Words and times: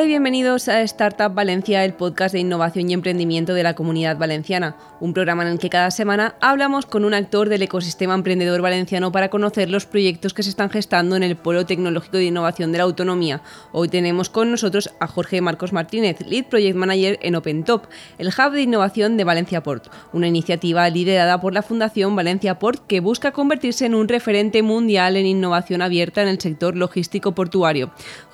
Hola 0.00 0.06
y 0.06 0.12
bienvenidos 0.12 0.68
a 0.68 0.80
Startup 0.80 1.34
Valencia, 1.34 1.84
el 1.84 1.92
podcast 1.92 2.32
de 2.32 2.40
innovación 2.40 2.88
y 2.88 2.94
emprendimiento 2.94 3.52
de 3.52 3.62
la 3.62 3.74
comunidad 3.74 4.16
valenciana, 4.16 4.74
un 4.98 5.12
programa 5.12 5.42
en 5.42 5.50
el 5.50 5.58
que 5.58 5.68
cada 5.68 5.90
semana 5.90 6.36
hablamos 6.40 6.86
con 6.86 7.04
un 7.04 7.12
actor 7.12 7.50
del 7.50 7.60
ecosistema 7.60 8.14
emprendedor 8.14 8.62
valenciano 8.62 9.12
para 9.12 9.28
conocer 9.28 9.68
los 9.68 9.84
proyectos 9.84 10.32
que 10.32 10.42
se 10.42 10.48
están 10.48 10.70
gestando 10.70 11.16
en 11.16 11.22
el 11.22 11.36
Polo 11.36 11.66
Tecnológico 11.66 12.16
de 12.16 12.24
Innovación 12.24 12.72
de 12.72 12.78
la 12.78 12.84
Autonomía. 12.84 13.42
Hoy 13.72 13.90
tenemos 13.90 14.30
con 14.30 14.50
nosotros 14.50 14.88
a 15.00 15.06
Jorge 15.06 15.42
Marcos 15.42 15.74
Martínez, 15.74 16.18
Lead 16.26 16.46
Project 16.46 16.76
Manager 16.76 17.18
en 17.20 17.34
OpenTop, 17.34 17.84
el 18.16 18.28
hub 18.28 18.52
de 18.52 18.62
innovación 18.62 19.18
de 19.18 19.24
Valencia 19.24 19.62
Port, 19.62 19.92
una 20.14 20.28
iniciativa 20.28 20.88
liderada 20.88 21.42
por 21.42 21.52
la 21.52 21.60
Fundación 21.60 22.16
Valencia 22.16 22.58
Port 22.58 22.86
que 22.86 23.00
busca 23.00 23.32
convertirse 23.32 23.84
en 23.84 23.94
un 23.94 24.08
referente 24.08 24.62
mundial 24.62 25.18
en 25.18 25.26
innovación 25.26 25.82
abierta 25.82 26.22
en 26.22 26.28
el 26.28 26.40
sector 26.40 26.74
logístico 26.74 27.32
portuario. 27.32 27.90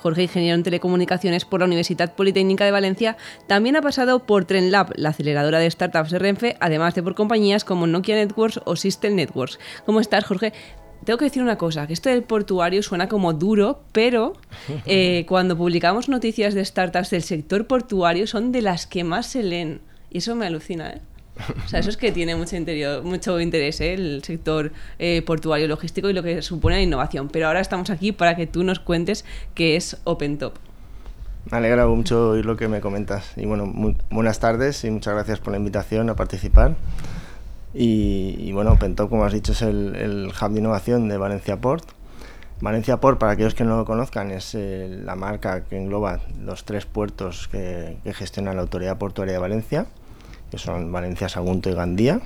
Jorge, 0.06 0.22
ingeniero 0.22 0.54
en 0.54 0.62
telecomunicaciones 0.62 1.44
por 1.44 1.58
la 1.58 1.66
Universidad 1.66 2.14
Politécnica 2.14 2.64
de 2.64 2.70
Valencia, 2.70 3.16
también 3.48 3.74
ha 3.74 3.82
pasado 3.82 4.24
por 4.24 4.44
TrenLab, 4.44 4.92
la 4.94 5.08
aceleradora 5.08 5.58
de 5.58 5.68
startups 5.68 6.12
de 6.12 6.20
Renfe, 6.20 6.56
además 6.60 6.94
de 6.94 7.02
por 7.02 7.16
compañías 7.16 7.64
como 7.64 7.88
Nokia 7.88 8.14
Networks 8.14 8.60
o 8.66 8.76
System 8.76 9.16
Networks. 9.16 9.58
¿Cómo 9.84 9.98
estás, 9.98 10.24
Jorge? 10.24 10.52
Tengo 11.04 11.18
que 11.18 11.24
decir 11.24 11.42
una 11.42 11.58
cosa, 11.58 11.88
que 11.88 11.92
esto 11.92 12.08
del 12.08 12.22
portuario 12.22 12.84
suena 12.84 13.08
como 13.08 13.32
duro, 13.32 13.82
pero 13.90 14.34
eh, 14.86 15.26
cuando 15.26 15.56
publicamos 15.56 16.08
noticias 16.08 16.54
de 16.54 16.64
startups 16.64 17.10
del 17.10 17.24
sector 17.24 17.66
portuario 17.66 18.28
son 18.28 18.52
de 18.52 18.62
las 18.62 18.86
que 18.86 19.02
más 19.02 19.26
se 19.26 19.42
leen. 19.42 19.80
Y 20.08 20.18
eso 20.18 20.36
me 20.36 20.46
alucina, 20.46 20.90
¿eh? 20.90 21.00
O 21.64 21.68
sea, 21.68 21.80
eso 21.80 21.90
es 21.90 21.96
que 21.96 22.12
tiene 22.12 22.34
mucho, 22.34 22.56
interior, 22.56 23.02
mucho 23.02 23.40
interés 23.40 23.80
¿eh? 23.80 23.94
el 23.94 24.22
sector 24.24 24.72
eh, 24.98 25.22
portuario 25.22 25.68
logístico 25.68 26.08
y 26.08 26.12
lo 26.12 26.22
que 26.22 26.42
supone 26.42 26.76
la 26.76 26.82
innovación. 26.82 27.28
Pero 27.28 27.48
ahora 27.48 27.60
estamos 27.60 27.90
aquí 27.90 28.12
para 28.12 28.36
que 28.36 28.46
tú 28.46 28.64
nos 28.64 28.78
cuentes 28.80 29.24
qué 29.54 29.76
es 29.76 29.98
OpenTop. 30.04 30.54
Me 31.50 31.58
alegra 31.58 31.86
mucho 31.86 32.30
oír 32.30 32.44
lo 32.44 32.56
que 32.56 32.68
me 32.68 32.80
comentas. 32.80 33.32
Y 33.36 33.46
bueno, 33.46 33.72
buenas 34.10 34.40
tardes 34.40 34.82
y 34.84 34.90
muchas 34.90 35.14
gracias 35.14 35.38
por 35.40 35.52
la 35.52 35.58
invitación 35.58 36.10
a 36.10 36.16
participar. 36.16 36.74
Y, 37.78 38.52
bueno, 38.52 38.72
OpenTop, 38.72 39.10
como 39.10 39.24
has 39.24 39.34
dicho, 39.34 39.52
es 39.52 39.60
el, 39.60 40.32
hub 40.40 40.50
de 40.50 40.60
innovación 40.60 41.08
de 41.08 41.18
Valencia 41.18 41.60
Port. 41.60 41.84
Valencia 42.62 42.96
Port, 42.96 43.18
para 43.18 43.32
aquellos 43.32 43.54
que 43.54 43.64
no 43.64 43.76
lo 43.76 43.84
conozcan, 43.84 44.30
es 44.30 44.54
eh, 44.54 44.88
la 45.04 45.14
marca 45.14 45.64
que 45.64 45.76
engloba 45.76 46.20
los 46.40 46.64
tres 46.64 46.86
puertos 46.86 47.48
que, 47.48 47.98
que 48.02 48.14
gestiona 48.14 48.54
la 48.54 48.62
Autoridad 48.62 48.96
Portuaria 48.96 49.34
de 49.34 49.38
Valencia 49.38 49.86
que 50.56 50.62
son 50.62 50.90
Valencia, 50.90 51.28
Sagunto 51.28 51.68
y 51.70 51.74
Gandía. 51.74 52.20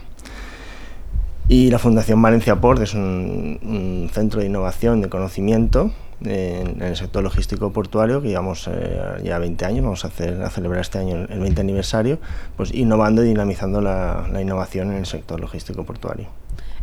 Y 1.49 1.71
la 1.71 1.81
Fundación 1.81 2.23
Valencia 2.23 2.61
Port 2.61 2.81
es 2.81 2.95
un, 2.95 4.09
centro 4.13 4.41
de 4.41 4.47
innovación, 4.47 5.01
de 5.01 5.09
conocimiento 5.09 5.91
en, 6.25 6.81
el 6.81 6.97
sector 6.97 7.25
logístico 7.25 7.73
portuario 7.73 8.23
que 8.23 8.29
llevamos 8.29 8.69
eh, 8.69 9.21
ya 9.25 9.39
20 9.39 9.65
años, 9.65 9.85
vamos 9.85 10.05
a, 10.05 10.09
hacer, 10.09 10.41
a 10.43 10.51
celebrar 10.51 10.83
este 10.83 10.99
año 10.99 11.27
el 11.29 11.41
20 11.41 11.61
aniversario, 11.61 12.21
pues 12.57 12.73
innovando 12.73 13.25
y 13.25 13.29
dinamizando 13.29 13.81
la 13.81 14.41
innovación 14.41 14.93
en 14.93 14.99
el 14.99 15.07
sector 15.07 15.41
logístico 15.41 15.85
portuario. 15.85 16.29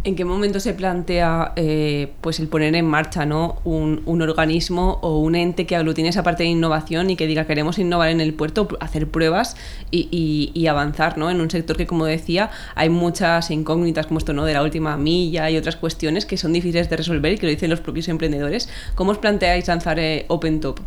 ¿En 0.03 0.15
qué 0.15 0.23
momento 0.23 0.59
se 0.59 0.73
plantea 0.73 1.53
eh, 1.55 2.13
pues 2.21 2.39
el 2.39 2.47
poner 2.47 2.73
en 2.75 2.85
marcha 2.85 3.25
¿no? 3.25 3.57
Un, 3.65 4.21
organismo 4.21 4.99
o 5.01 5.19
un 5.19 5.35
ente 5.35 5.65
que 5.65 5.75
aglutine 5.75 6.09
esa 6.09 6.23
parte 6.23 6.43
de 6.43 6.49
innovación 6.49 7.09
y 7.09 7.15
que 7.15 7.27
diga 7.27 7.45
queremos 7.45 7.77
innovar 7.77 8.09
en 8.09 8.21
el 8.21 8.33
puerto, 8.33 8.67
hacer 8.79 9.09
pruebas 9.09 9.55
y, 9.91 10.65
avanzar 10.67 11.17
¿no? 11.17 11.29
en 11.29 11.41
un 11.41 11.49
sector 11.49 11.77
que, 11.77 11.87
como 11.87 12.05
decía, 12.05 12.51
hay 12.75 12.89
muchas 12.89 13.51
incógnitas 13.51 14.07
como 14.07 14.19
esto 14.19 14.33
¿no? 14.33 14.45
de 14.45 14.53
la 14.53 14.63
última 14.63 14.97
milla 14.97 15.49
y 15.49 15.57
otras 15.57 15.75
cuestiones 15.75 16.25
que 16.25 16.37
son 16.37 16.53
difíciles 16.53 16.89
de 16.89 16.97
resolver 16.97 17.33
y 17.33 17.37
que 17.37 17.45
lo 17.45 17.51
dicen 17.51 17.69
los 17.69 17.81
propios 17.81 18.07
emprendedores? 18.07 18.69
¿Cómo 18.95 19.11
os 19.11 19.17
planteáis 19.17 19.67
lanzar 19.67 19.99
eh, 19.99 20.25
OpenTop? 20.29 20.79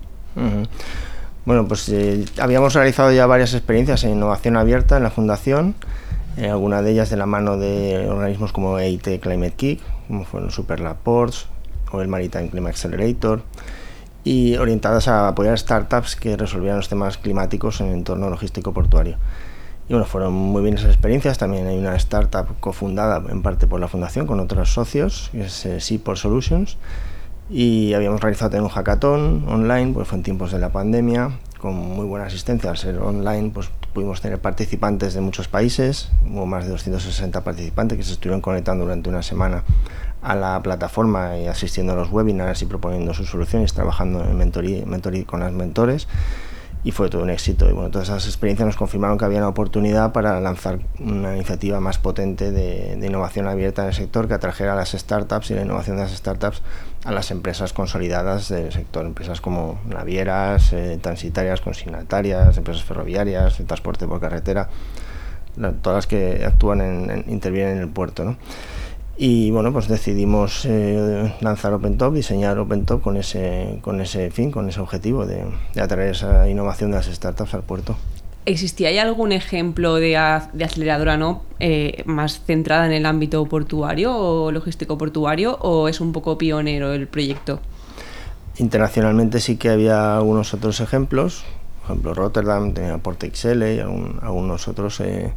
Bueno, 1.44 1.66
pues 1.66 1.88
eh, 1.88 2.24
habíamos 2.38 2.74
realizado 2.74 3.12
ya 3.12 3.26
varias 3.26 3.54
experiencias 3.54 4.04
en 4.04 4.10
innovación 4.12 4.56
abierta 4.56 4.96
en 4.96 5.02
la 5.02 5.10
fundación 5.10 5.74
eh, 6.36 6.48
algunas 6.48 6.84
de 6.84 6.92
ellas 6.92 7.10
de 7.10 7.16
la 7.16 7.26
mano 7.26 7.56
de 7.56 8.08
organismos 8.08 8.52
como 8.52 8.78
EIT 8.78 9.20
Climate 9.20 9.54
Kick, 9.56 9.80
como 10.06 10.24
fueron 10.24 10.50
Superlab 10.50 10.96
Ports 10.96 11.46
o 11.92 12.00
el 12.00 12.08
Maritime 12.08 12.48
Climate 12.48 12.70
Accelerator, 12.70 13.42
y 14.22 14.56
orientadas 14.56 15.08
a 15.08 15.28
apoyar 15.28 15.58
startups 15.58 16.16
que 16.16 16.36
resolvieran 16.36 16.76
los 16.76 16.88
temas 16.88 17.18
climáticos 17.18 17.80
en 17.80 17.88
el 17.88 17.94
entorno 17.94 18.30
logístico 18.30 18.72
portuario. 18.72 19.16
Y 19.90 19.92
bueno, 19.92 20.06
fueron 20.06 20.32
muy 20.32 20.62
bien 20.62 20.76
esas 20.76 20.90
experiencias. 20.90 21.36
También 21.36 21.66
hay 21.66 21.76
una 21.76 21.96
startup 21.96 22.46
cofundada 22.60 23.20
en 23.28 23.42
parte 23.42 23.66
por 23.66 23.80
la 23.80 23.88
fundación 23.88 24.24
con 24.24 24.38
otros 24.38 24.72
socios, 24.72 25.30
que 25.32 25.46
es 25.46 25.66
eh, 25.66 25.80
Seaport 25.80 26.16
Solutions. 26.16 26.76
Y 27.50 27.92
habíamos 27.94 28.20
realizado 28.20 28.52
también 28.52 28.66
un 28.66 28.70
hackathon 28.70 29.48
online, 29.48 29.92
pues 29.92 30.06
fue 30.06 30.18
en 30.18 30.22
tiempos 30.22 30.52
de 30.52 30.60
la 30.60 30.68
pandemia, 30.68 31.32
con 31.58 31.74
muy 31.74 32.06
buena 32.06 32.26
asistencia. 32.26 32.70
Al 32.70 32.76
ser 32.76 32.98
online, 33.00 33.50
pues 33.52 33.68
pudimos 33.92 34.20
tener 34.20 34.40
participantes 34.40 35.14
de 35.14 35.20
muchos 35.20 35.48
países, 35.48 36.10
hubo 36.28 36.46
más 36.46 36.64
de 36.64 36.70
260 36.70 37.42
participantes 37.42 37.98
que 37.98 38.04
se 38.04 38.12
estuvieron 38.12 38.40
conectando 38.40 38.84
durante 38.84 39.08
una 39.08 39.22
semana 39.22 39.64
a 40.22 40.34
la 40.34 40.62
plataforma 40.62 41.36
y 41.38 41.46
asistiendo 41.46 41.92
a 41.92 41.96
los 41.96 42.10
webinars 42.10 42.62
y 42.62 42.66
proponiendo 42.66 43.14
sus 43.14 43.30
soluciones, 43.30 43.72
trabajando 43.72 44.24
en 44.24 44.36
mentoría, 44.36 44.84
mentoría 44.86 45.24
con 45.24 45.40
las 45.40 45.52
mentores 45.52 46.06
y 46.82 46.92
fue 46.92 47.10
todo 47.10 47.22
un 47.22 47.30
éxito. 47.30 47.68
Y 47.68 47.72
bueno, 47.72 47.90
todas 47.90 48.08
esas 48.08 48.26
experiencias 48.26 48.66
nos 48.66 48.76
confirmaron 48.76 49.18
que 49.18 49.24
había 49.24 49.38
una 49.38 49.48
oportunidad 49.48 50.12
para 50.12 50.40
lanzar 50.40 50.80
una 50.98 51.34
iniciativa 51.34 51.80
más 51.80 51.98
potente 51.98 52.50
de, 52.50 52.98
innovación 53.06 53.46
abierta 53.46 53.82
en 53.82 53.88
el 53.88 53.94
sector 53.94 54.28
que 54.28 54.34
atrajera 54.34 54.72
a 54.72 54.76
las 54.76 54.92
startups 54.92 55.50
y 55.50 55.54
la 55.54 55.62
innovación 55.62 55.96
de 55.96 56.04
las 56.04 56.12
startups 56.12 56.62
a 57.04 57.12
las 57.12 57.30
empresas 57.30 57.72
consolidadas 57.72 58.48
del 58.48 58.72
sector, 58.72 59.06
empresas 59.06 59.40
como 59.40 59.80
navieras, 59.86 60.72
eh, 60.72 60.98
transitarias, 61.00 61.60
consignatarias, 61.60 62.56
empresas 62.56 62.84
ferroviarias, 62.84 63.56
transporte 63.66 64.06
por 64.06 64.20
carretera, 64.20 64.68
todas 65.82 65.96
las 65.96 66.06
que 66.06 66.44
actúan 66.44 66.80
en, 66.80 67.24
intervienen 67.28 67.76
en 67.76 67.82
el 67.82 67.88
puerto. 67.88 68.24
¿no? 68.24 68.36
Y 69.22 69.50
bueno, 69.50 69.70
pues 69.70 69.86
decidimos 69.86 70.64
eh, 70.64 71.34
lanzar 71.42 71.74
OpenTop, 71.74 72.14
diseñar 72.14 72.58
OpenTop 72.58 73.02
con 73.02 73.18
ese, 73.18 73.78
con 73.82 74.00
ese 74.00 74.30
fin, 74.30 74.50
con 74.50 74.66
ese 74.66 74.80
objetivo 74.80 75.26
de, 75.26 75.44
atraer 75.78 76.12
esa 76.12 76.48
innovación 76.48 76.90
de 76.90 76.96
las 76.96 77.06
startups 77.06 77.52
al 77.52 77.62
puerto. 77.62 77.96
¿Existía 78.46 78.90
ya 78.90 79.02
algún 79.02 79.32
ejemplo 79.32 79.96
de, 79.96 80.18
de 80.52 80.64
aceleradora 80.64 81.16
no 81.16 81.42
eh, 81.58 82.02
más 82.06 82.42
centrada 82.44 82.86
en 82.86 82.92
el 82.92 83.04
ámbito 83.04 83.44
portuario 83.46 84.16
o 84.16 84.50
logístico 84.50 84.96
portuario 84.96 85.56
o 85.60 85.88
es 85.88 86.00
un 86.00 86.12
poco 86.12 86.38
pionero 86.38 86.92
el 86.92 87.06
proyecto? 87.06 87.60
Internacionalmente 88.56 89.40
sí 89.40 89.56
que 89.56 89.68
había 89.68 90.16
algunos 90.16 90.54
otros 90.54 90.80
ejemplos, 90.80 91.44
por 91.82 91.92
ejemplo 91.92 92.14
Rotterdam 92.14 92.72
tenía 92.72 92.98
Porte 92.98 93.30
XL 93.34 93.62
y 93.62 93.78
algunos 93.78 94.68
otros 94.68 95.00
eh, 95.00 95.32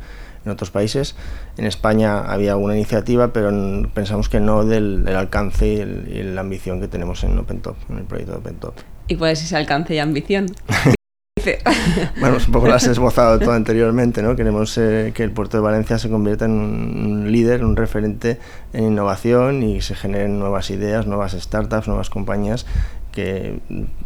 en 0.46 0.52
otros 0.52 0.72
países. 0.72 1.16
En 1.58 1.66
España 1.66 2.20
había 2.20 2.52
alguna 2.52 2.76
iniciativa, 2.76 3.34
pero 3.34 3.52
pensamos 3.94 4.30
que 4.30 4.40
no 4.40 4.66
del, 4.66 5.08
alcance 5.08 5.68
y, 5.68 6.24
la 6.24 6.42
ambición 6.42 6.80
que 6.80 6.88
tenemos 6.88 7.24
en 7.24 7.38
OpenTop, 7.38 7.76
en 7.90 7.98
el 7.98 8.04
proyecto 8.04 8.34
de 8.34 8.38
OpenTop. 8.40 8.76
¿Y 9.08 9.16
cuál 9.16 9.32
es 9.32 9.44
ese 9.44 9.56
alcance 9.56 9.96
y 9.96 10.00
ambición? 10.00 10.48
bueno, 12.20 12.38
un 12.46 12.52
poco 12.52 12.68
lo 12.68 12.74
has 12.74 12.88
esbozado 12.88 13.40
todo 13.40 13.52
anteriormente, 13.52 14.22
¿no? 14.22 14.36
Queremos 14.36 14.78
eh, 14.78 15.12
que 15.14 15.24
el 15.24 15.32
puerto 15.32 15.58
de 15.58 15.64
Valencia 15.64 15.98
se 15.98 16.10
convierta 16.10 16.46
en 16.46 16.52
un 16.52 17.32
líder, 17.32 17.64
un 17.64 17.76
referente 17.76 18.40
en 18.74 18.86
innovación 18.86 19.64
y 19.64 19.82
se 19.82 19.96
generen 19.96 20.40
nuevas 20.40 20.70
ideas, 20.70 21.08
nuevas 21.08 21.34
startups, 21.34 21.88
nuevas 21.88 22.10
compañías 22.10 22.66
que 23.12 23.60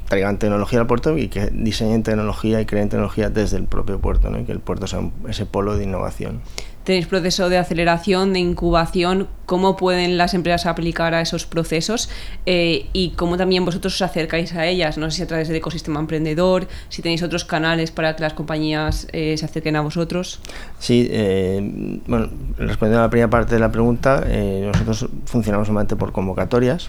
traigan 0.10 0.38
tecnología 0.38 0.82
al 0.82 0.88
puerto 0.88 1.18
y 1.18 1.30
que 1.30 1.48
diseñen 1.48 2.04
tecnología 2.04 2.60
y 2.62 2.66
creen 2.66 2.90
tecnología 2.90 3.30
desde 3.30 3.58
el 3.58 3.64
propio 3.64 4.00
puerto, 4.00 4.30
¿no? 4.30 4.40
y 4.40 4.44
que 4.44 4.52
el 4.52 4.60
puerto 4.60 4.86
sea 4.86 5.00
ese 5.28 5.46
polo 5.46 5.78
de 5.78 5.86
innovación. 5.86 6.42
Tenéis 6.88 7.06
proceso 7.06 7.50
de 7.50 7.58
aceleración, 7.58 8.32
de 8.32 8.40
incubación, 8.40 9.28
¿cómo 9.46 9.76
pueden 9.76 10.18
las 10.18 10.34
empresas 10.34 10.68
aplicar 10.68 11.14
a 11.14 11.20
esos 11.20 11.46
procesos 11.46 12.10
eh, 12.46 12.86
y 12.94 13.10
cómo 13.10 13.36
también 13.36 13.66
vosotros 13.66 13.96
os 13.96 14.02
acercáis 14.02 14.54
a 14.54 14.66
ellas? 14.66 14.98
No 14.98 15.12
sé 15.12 15.18
si 15.18 15.24
a 15.24 15.28
través 15.28 15.50
del 15.50 15.58
ecosistema 15.58 16.00
emprendedor, 16.00 16.70
si 16.88 17.02
tenéis 17.02 17.24
otros 17.24 17.44
canales 17.44 17.92
para 17.92 18.16
que 18.16 18.24
las 18.24 18.32
compañías 18.32 19.06
eh, 19.12 19.36
se 19.38 19.44
acerquen 19.44 19.76
a 19.76 19.82
vosotros. 19.82 20.40
Sí, 20.80 21.10
eh, 21.12 21.60
bueno, 22.08 22.30
respondiendo 22.58 23.00
a 23.00 23.08
la 23.08 23.10
primera 23.10 23.30
parte 23.30 23.56
de 23.56 23.60
la 23.60 23.70
pregunta, 23.70 24.24
nosotros 24.26 25.10
funcionamos 25.26 25.68
solamente 25.68 25.98
por 25.98 26.14
convocatorias. 26.14 26.88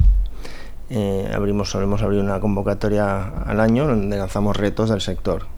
Eh, 0.91 1.29
abrimos, 1.35 1.71
solemos 1.71 2.03
abrir 2.03 2.21
una 2.21 2.39
convocatoria 2.39 3.27
al 3.47 3.59
año 3.59 3.87
donde 3.87 4.17
lanzamos 4.17 4.57
retos 4.57 4.91
del 4.91 5.01
sector. 5.01 5.58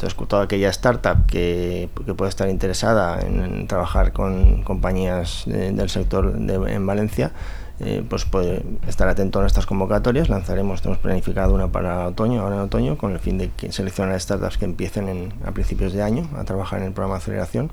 Entonces, 0.00 0.28
toda 0.28 0.44
aquella 0.44 0.70
startup 0.70 1.26
que, 1.26 1.90
que 2.06 2.14
pueda 2.14 2.30
estar 2.30 2.48
interesada 2.48 3.20
en, 3.20 3.66
trabajar 3.66 4.14
con 4.14 4.62
compañías 4.62 5.42
del 5.44 5.90
sector 5.90 6.36
en 6.38 6.86
Valencia, 6.86 7.32
eh, 7.80 8.02
pues 8.08 8.24
puede 8.24 8.64
estar 8.88 9.08
atento 9.08 9.40
a 9.40 9.42
nuestras 9.42 9.66
convocatorias. 9.66 10.30
Lanzaremos, 10.30 10.80
tenemos 10.80 11.02
planificado 11.02 11.54
una 11.54 11.68
para 11.68 12.06
otoño, 12.06 12.40
ahora 12.40 12.54
en 12.56 12.62
otoño, 12.62 12.96
con 12.96 13.12
el 13.12 13.18
fin 13.18 13.36
de 13.36 13.50
que 13.50 13.72
seleccionar 13.72 14.18
startups 14.18 14.56
que 14.56 14.64
empiecen 14.64 15.34
a 15.44 15.50
principios 15.50 15.92
de 15.92 16.02
año 16.02 16.30
a 16.34 16.44
trabajar 16.44 16.80
en 16.80 16.86
el 16.86 16.92
programa 16.92 17.16
de 17.16 17.18
aceleración. 17.18 17.70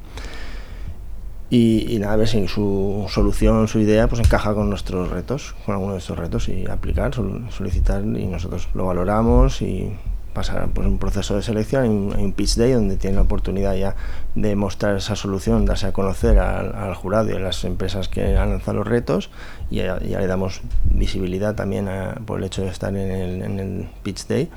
y, 1.50 1.97
nada, 2.00 2.12
a 2.12 2.18
ver 2.18 2.27
si 2.27 2.45
su 2.50 3.06
solución, 3.07 3.69
su 3.69 3.80
idea, 3.80 4.09
pues 4.09 4.19
encaja 4.19 4.53
con 4.53 4.69
nuestros 4.69 5.09
retos, 5.09 5.56
con 5.65 5.75
alguno 5.75 5.94
de 5.94 6.00
estos 6.00 6.18
retos 6.18 6.50
y 6.50 6.65
aplicar, 6.69 7.13
solicitar 7.51 8.03
y 8.03 8.27
nosotros 8.27 8.68
lo 8.73 8.85
valoramos 8.88 9.62
y 9.62 9.94
pasar 10.37 10.69
pues, 10.69 10.87
un 10.87 10.99
proceso 10.99 11.35
de 11.35 11.41
selección, 11.41 11.83
hay 11.83 11.89
un, 12.23 12.31
pitch 12.31 12.57
day 12.57 12.71
donde 12.73 12.95
tiene 12.95 13.15
la 13.15 13.23
oportunidad 13.23 13.73
ya 13.73 13.95
de 14.35 14.55
mostrar 14.55 14.95
esa 14.95 15.15
solución, 15.15 15.65
darse 15.65 15.87
a 15.87 15.93
conocer 15.93 16.37
al, 16.37 16.93
jurado 16.93 17.31
y 17.31 17.33
a 17.33 17.39
las 17.39 17.63
empresas 17.63 18.07
que 18.07 18.37
han 18.37 18.51
lanzado 18.51 18.77
los 18.77 18.87
retos 18.87 19.31
y 19.71 19.77
ya, 19.77 19.97
le 19.99 20.27
damos 20.27 20.61
visibilidad 20.83 21.55
también 21.55 21.89
por 22.27 22.37
el 22.37 22.45
hecho 22.45 22.61
de 22.61 22.67
estar 22.67 22.95
en 22.95 23.09
el, 23.09 23.41
en 23.41 23.59
el 23.59 23.89
pitch 24.03 24.27
day 24.27 24.49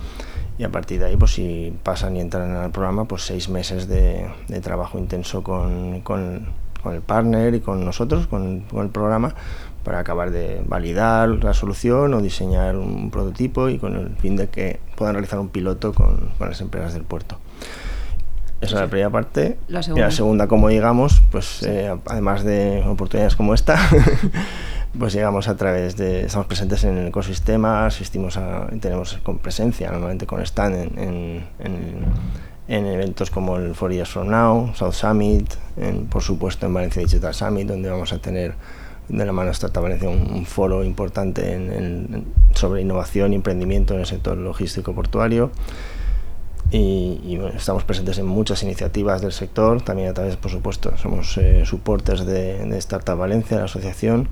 y 0.58 0.64
a 0.64 0.68
partir 0.68 1.00
de 1.00 1.06
ahí, 1.06 1.16
pues 1.16 1.32
si 1.32 1.72
pasan 1.82 2.16
y 2.16 2.20
entran 2.20 2.54
al 2.54 2.70
programa, 2.70 3.06
pues 3.06 3.22
seis 3.22 3.48
meses 3.48 3.88
de, 3.88 4.30
trabajo 4.62 4.98
intenso 4.98 5.42
con, 5.42 6.02
con, 6.02 6.48
el 6.86 7.02
partner 7.02 7.54
y 7.54 7.60
con 7.60 7.84
nosotros, 7.84 8.26
con, 8.26 8.60
con, 8.60 8.84
el 8.84 8.90
programa, 8.90 9.34
para 9.84 9.98
acabar 9.98 10.30
de 10.30 10.62
validar 10.66 11.28
la 11.28 11.54
solución 11.54 12.14
o 12.14 12.20
diseñar 12.20 12.76
un 12.76 13.10
prototipo 13.10 13.68
y 13.68 13.78
con 13.78 13.96
el 13.96 14.16
fin 14.16 14.36
de 14.36 14.48
que 14.48 14.80
puedan 14.96 15.14
realizar 15.14 15.38
un 15.38 15.48
piloto 15.48 15.92
con, 15.92 16.30
con 16.38 16.48
las 16.48 16.60
empresas 16.60 16.94
del 16.94 17.04
puerto. 17.04 17.38
Esa 18.60 18.74
es 18.74 18.80
la 18.82 18.88
primera 18.88 19.10
parte. 19.10 19.56
La 19.68 19.82
segunda. 19.82 20.00
Y 20.00 20.04
la 20.04 20.10
segunda, 20.10 20.46
como 20.46 20.68
llegamos, 20.68 21.22
pues 21.30 21.62
eh, 21.62 21.96
además 22.06 22.44
de 22.44 22.82
oportunidades 22.86 23.34
como 23.34 23.54
esta, 23.54 23.78
pues 24.98 25.14
llegamos 25.14 25.48
a 25.48 25.56
través 25.56 25.96
de, 25.96 26.26
estamos 26.26 26.46
presentes 26.46 26.84
en 26.84 26.98
el 26.98 27.06
ecosistema, 27.08 27.86
asistimos 27.86 28.36
a, 28.36 28.66
tenemos 28.80 29.18
con 29.22 29.38
presencia 29.38 29.90
normalmente 29.90 30.26
con 30.26 30.42
stand 30.42 30.98
en, 30.98 31.46
en, 31.58 32.04
eventos 32.70 33.30
como 33.30 33.56
el 33.56 33.74
Four 33.74 33.92
Years 33.92 34.10
From 34.10 34.28
Now, 34.28 34.72
South 34.74 34.92
Summit, 34.92 35.54
por 36.08 36.22
supuesto 36.22 36.66
en 36.66 36.74
Valencia 36.74 37.02
Digital 37.02 37.34
Summit, 37.34 37.66
donde 37.66 37.90
vamos 37.90 38.12
a 38.12 38.18
tener 38.18 38.54
de 39.08 39.26
la 39.26 39.32
mano 39.32 39.50
Startup 39.50 39.82
Valencia 39.82 40.08
un, 40.08 40.46
foro 40.46 40.84
importante 40.84 41.58
sobre 42.54 42.82
innovación 42.82 43.32
y 43.32 43.36
emprendimiento 43.36 43.94
en 43.94 44.00
el 44.00 44.06
sector 44.06 44.36
logístico 44.36 44.94
portuario. 44.94 45.50
Y, 46.70 47.36
estamos 47.56 47.82
presentes 47.82 48.18
en 48.18 48.26
muchas 48.26 48.62
iniciativas 48.62 49.20
del 49.20 49.32
sector, 49.32 49.82
también 49.82 50.08
a 50.08 50.14
través, 50.14 50.36
por 50.36 50.52
supuesto, 50.52 50.96
somos 50.96 51.36
eh, 51.38 51.64
supporters 51.66 52.24
de, 52.24 52.64
de 52.64 52.78
Startup 52.78 53.18
Valencia, 53.18 53.58
la 53.58 53.64
asociación, 53.64 54.28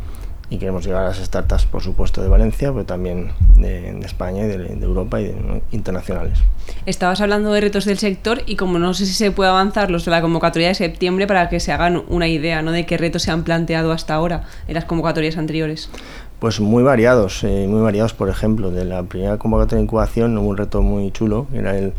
y 0.50 0.58
queremos 0.58 0.84
llegar 0.84 1.04
a 1.04 1.08
las 1.08 1.18
startups, 1.18 1.66
por 1.66 1.82
supuesto, 1.82 2.22
de 2.22 2.28
Valencia, 2.28 2.72
pero 2.72 2.84
también 2.84 3.32
de, 3.56 3.98
España 4.00 4.44
y 4.44 4.48
de, 4.48 4.72
Europa 4.82 5.20
y 5.20 5.24
de, 5.24 5.62
internacionales. 5.72 6.38
Estabas 6.86 7.20
hablando 7.20 7.52
de 7.52 7.60
retos 7.60 7.84
del 7.84 7.98
sector 7.98 8.42
y 8.46 8.56
como 8.56 8.78
no 8.78 8.94
sé 8.94 9.06
si 9.06 9.12
se 9.12 9.30
puede 9.30 9.50
avanzar 9.50 9.90
los 9.90 10.04
de 10.04 10.10
la 10.10 10.22
convocatoria 10.22 10.68
de 10.68 10.74
septiembre 10.74 11.26
para 11.26 11.48
que 11.48 11.60
se 11.60 11.72
hagan 11.72 12.02
una 12.08 12.28
idea 12.28 12.62
¿no? 12.62 12.72
de 12.72 12.86
qué 12.86 12.96
retos 12.96 13.22
se 13.22 13.30
han 13.30 13.44
planteado 13.44 13.92
hasta 13.92 14.14
ahora 14.14 14.44
en 14.66 14.74
las 14.74 14.86
convocatorias 14.86 15.36
anteriores. 15.36 15.90
Pues 16.38 16.60
muy 16.60 16.82
variados, 16.82 17.42
eh, 17.44 17.66
muy 17.68 17.82
variados, 17.82 18.14
por 18.14 18.28
ejemplo, 18.28 18.70
de 18.70 18.84
la 18.84 19.02
primera 19.02 19.38
convocatoria 19.38 19.78
de 19.78 19.84
incubación 19.84 20.38
hubo 20.38 20.48
un 20.48 20.56
reto 20.56 20.82
muy 20.82 21.10
chulo, 21.10 21.46
era 21.52 21.76
el 21.76 21.92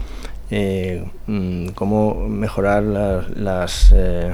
eh, 0.52 1.06
mm, 1.28 1.70
cómo 1.70 2.28
mejorar 2.28 2.84
las... 2.84 3.92
Eh, 3.94 4.32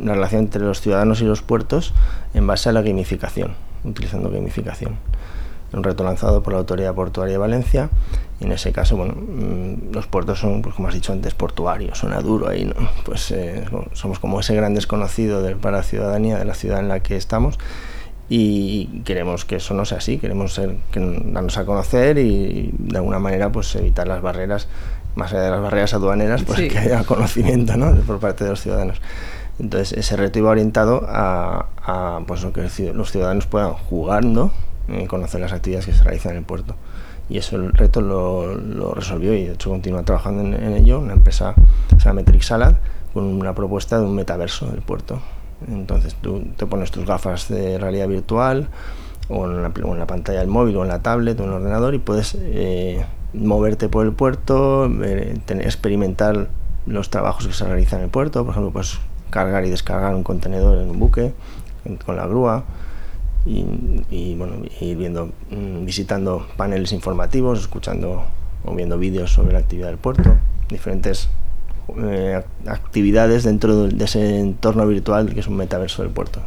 la 0.00 0.14
relación 0.14 0.42
entre 0.42 0.62
los 0.62 0.80
ciudadanos 0.80 1.20
y 1.20 1.24
los 1.24 1.42
puertos 1.42 1.92
en 2.34 2.46
base 2.46 2.68
a 2.68 2.72
la 2.72 2.82
gamificación, 2.82 3.52
utilizando 3.84 4.30
gamificación. 4.30 4.96
Un 5.72 5.82
reto 5.82 6.04
lanzado 6.04 6.42
por 6.42 6.52
la 6.52 6.58
Autoridad 6.58 6.94
Portuaria 6.94 7.32
de 7.32 7.38
Valencia 7.38 7.88
y 8.40 8.44
en 8.44 8.52
ese 8.52 8.72
caso, 8.72 8.96
bueno, 8.96 9.14
mm, 9.14 9.92
los 9.94 10.06
puertos 10.06 10.38
son, 10.38 10.60
pues, 10.60 10.74
como 10.74 10.88
has 10.88 10.94
dicho 10.94 11.12
antes, 11.12 11.34
portuarios, 11.34 11.98
suena 11.98 12.20
duro 12.20 12.48
ahí, 12.48 12.64
¿no? 12.64 12.74
Pues 13.04 13.30
eh, 13.30 13.64
somos 13.92 14.18
como 14.18 14.40
ese 14.40 14.54
gran 14.54 14.74
desconocido 14.74 15.42
para 15.58 15.78
la 15.78 15.82
ciudadanía 15.82 16.38
de 16.38 16.44
la 16.44 16.54
ciudad 16.54 16.80
en 16.80 16.88
la 16.88 17.00
que 17.00 17.16
estamos 17.16 17.58
y 18.28 19.02
queremos 19.04 19.44
que 19.44 19.56
eso 19.56 19.74
no 19.74 19.84
sea 19.84 19.98
así, 19.98 20.18
queremos 20.18 20.54
ser, 20.54 20.76
que 20.90 21.00
darnos 21.00 21.58
a 21.58 21.64
conocer 21.64 22.18
y 22.18 22.70
de 22.78 22.96
alguna 22.96 23.18
manera 23.18 23.52
pues 23.52 23.74
evitar 23.76 24.08
las 24.08 24.22
barreras, 24.22 24.68
más 25.14 25.32
allá 25.32 25.42
de 25.42 25.50
las 25.50 25.60
barreras 25.60 25.94
aduaneras, 25.94 26.42
pues 26.42 26.60
que 26.60 26.78
haya 26.78 27.04
conocimiento 27.04 27.76
¿no? 27.76 27.92
por 28.02 28.18
parte 28.20 28.44
de 28.44 28.50
los 28.50 28.60
ciudadanos. 28.62 29.00
Entonces 29.58 29.96
ese 29.96 30.16
reto 30.16 30.38
iba 30.38 30.50
orientado 30.50 31.02
a, 31.06 32.20
pues, 32.26 32.44
que 32.46 32.92
los 32.92 33.12
ciudadanos 33.12 33.46
puedan 33.46 33.74
jugando 33.74 34.50
y 34.88 35.06
conocer 35.06 35.40
las 35.40 35.52
actividades 35.52 35.86
que 35.86 35.92
se 35.92 36.02
realizan 36.02 36.32
en 36.32 36.38
el 36.38 36.44
puerto. 36.44 36.74
Y 37.28 37.38
eso 37.38 37.56
el 37.56 37.72
reto 37.72 38.00
lo, 38.00 38.94
resolvió 38.94 39.34
y 39.34 39.44
de 39.44 39.54
hecho 39.54 39.70
continúa 39.70 40.02
trabajando 40.02 40.42
en, 40.42 40.74
ello, 40.74 40.98
una 40.98 41.14
empresa 41.14 41.54
se 41.90 42.04
llama 42.04 42.20
Metric 42.20 42.42
Salad, 42.42 42.74
con 43.14 43.24
una 43.24 43.54
propuesta 43.54 43.98
de 43.98 44.06
un 44.06 44.14
metaverso 44.14 44.66
del 44.66 44.82
puerto. 44.82 45.20
Entonces 45.68 46.16
tú 46.20 46.42
te 46.56 46.66
pones 46.66 46.90
tus 46.90 47.06
gafas 47.06 47.48
de 47.48 47.78
realidad 47.78 48.08
virtual 48.08 48.68
o 49.28 49.46
en 49.46 49.62
la, 49.62 50.06
pantalla 50.06 50.40
del 50.40 50.48
móvil 50.48 50.76
o 50.76 50.82
en 50.82 50.88
la 50.88 51.00
tablet 51.00 51.38
o 51.38 51.44
en 51.44 51.50
el 51.50 51.54
ordenador 51.56 51.94
y 51.94 51.98
puedes 51.98 52.36
eh, 52.40 53.04
moverte 53.32 53.88
por 53.88 54.04
el 54.04 54.12
puerto, 54.12 54.90
experimentar 55.48 56.48
los 56.86 57.10
trabajos 57.10 57.46
que 57.46 57.52
se 57.52 57.64
realizan 57.64 58.00
en 58.00 58.06
el 58.06 58.10
puerto, 58.10 58.44
por 58.44 58.50
ejemplo, 58.50 58.72
pues 58.72 58.98
cargar 59.32 59.64
y 59.64 59.70
descargar 59.70 60.14
un 60.14 60.22
contenedor 60.22 60.78
en 60.78 60.90
un 60.90 60.98
buque 61.00 61.32
con 62.06 62.16
la 62.16 62.26
grúa 62.26 62.64
y, 63.44 64.34
bueno, 64.36 64.54
ir 64.80 64.96
viendo, 64.96 65.30
mm, 65.50 65.84
visitando 65.84 66.46
paneles 66.56 66.92
informativos, 66.92 67.58
escuchando 67.58 68.22
o 68.64 68.74
viendo 68.76 68.98
vídeos 68.98 69.32
sobre 69.32 69.52
la 69.52 69.58
actividad 69.58 69.88
del 69.88 69.98
puerto, 69.98 70.36
diferentes 70.68 71.28
eh, 71.98 72.40
actividades 72.66 73.42
dentro 73.42 73.88
de 73.88 74.04
ese 74.04 74.38
entorno 74.38 74.86
virtual 74.86 75.34
que 75.34 75.40
es 75.40 75.48
un 75.48 75.56
metaverso 75.56 76.02
del 76.02 76.12
puerto. 76.12 76.40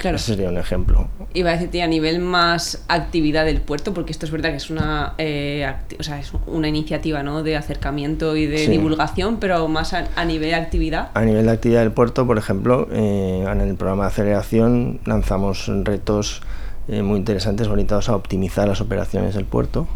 Claro. 0.00 0.16
Ese 0.16 0.32
sería 0.32 0.48
un 0.48 0.56
ejemplo. 0.56 1.08
Iba 1.34 1.50
a 1.50 1.52
decirte 1.52 1.82
a 1.82 1.86
nivel 1.86 2.20
más 2.20 2.82
actividad 2.88 3.44
del 3.44 3.60
puerto, 3.60 3.92
porque 3.92 4.12
esto 4.12 4.24
es 4.24 4.32
verdad 4.32 4.48
que 4.48 4.56
es 4.56 4.70
una, 4.70 5.12
eh, 5.18 5.70
o 5.98 6.02
sea, 6.02 6.18
es 6.18 6.32
una 6.46 6.68
iniciativa 6.68 7.22
¿no? 7.22 7.42
de 7.42 7.54
acercamiento 7.54 8.34
y 8.34 8.46
de 8.46 8.66
divulgación, 8.66 9.36
pero 9.38 9.68
más 9.68 9.92
a, 9.92 10.24
nivel 10.24 10.48
de 10.48 10.54
actividad. 10.54 11.10
A 11.12 11.20
nivel 11.20 11.44
de 11.44 11.52
actividad 11.52 11.80
del 11.80 11.92
puerto, 11.92 12.26
por 12.26 12.38
ejemplo, 12.38 12.88
eh, 12.90 13.44
en 13.46 13.60
el 13.60 13.74
programa 13.74 14.04
de 14.04 14.08
aceleración 14.08 15.00
lanzamos 15.04 15.70
retos 15.84 16.40
eh, 16.88 17.02
muy 17.02 17.18
interesantes 17.18 17.68
orientados 17.68 18.08
a 18.08 18.16
optimizar 18.16 18.66
las 18.66 18.80
operaciones 18.80 19.34
del 19.34 19.44
puerto. 19.44 19.86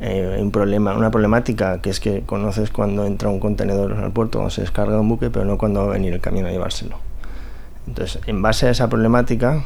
un 0.00 0.50
problema, 0.50 0.96
una 0.96 1.10
problemática 1.10 1.82
que 1.82 1.90
es 1.90 2.00
que 2.00 2.22
conoces 2.22 2.70
cuando 2.70 3.04
entra 3.04 3.28
un 3.28 3.38
contenedor 3.38 3.92
al 3.92 4.12
puerto, 4.12 4.38
cuando 4.38 4.50
se 4.50 4.62
descarga 4.62 4.98
un 4.98 5.10
buque, 5.10 5.28
pero 5.28 5.44
no 5.44 5.58
cuando 5.58 5.80
va 5.80 5.90
a 5.90 5.92
venir 5.92 6.14
el 6.14 6.22
camión 6.22 6.46
a 6.46 6.50
llevárselo. 6.50 7.09
Entonces, 7.90 8.22
en 8.28 8.40
base 8.40 8.68
a 8.68 8.70
esa 8.70 8.88
problemática, 8.88 9.64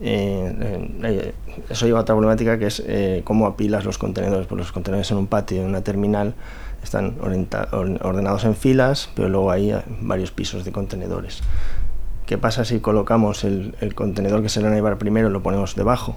eh, 0.00 0.90
eh, 1.04 1.32
eso 1.70 1.86
lleva 1.86 2.00
a 2.00 2.02
otra 2.02 2.16
problemática 2.16 2.58
que 2.58 2.66
es 2.66 2.82
eh, 2.84 3.22
cómo 3.24 3.46
apilas 3.46 3.84
los 3.84 3.98
contenedores. 3.98 4.48
Pues 4.48 4.58
los 4.58 4.72
contenedores 4.72 5.12
en 5.12 5.18
un 5.18 5.28
patio, 5.28 5.62
en 5.62 5.68
una 5.68 5.82
terminal, 5.82 6.34
están 6.82 7.14
ordenados 7.20 8.44
en 8.44 8.56
filas, 8.56 9.10
pero 9.14 9.28
luego 9.28 9.52
hay 9.52 9.72
varios 10.00 10.32
pisos 10.32 10.64
de 10.64 10.72
contenedores. 10.72 11.42
¿Qué 12.26 12.36
pasa 12.36 12.64
si 12.64 12.80
colocamos 12.80 13.44
el, 13.44 13.94
contenedor 13.94 14.42
que 14.42 14.48
se 14.48 14.60
le 14.60 14.66
va 14.66 14.72
a 14.72 14.74
llevar 14.74 14.98
primero 14.98 15.28
y 15.28 15.32
lo 15.32 15.44
ponemos 15.44 15.76
debajo? 15.76 16.16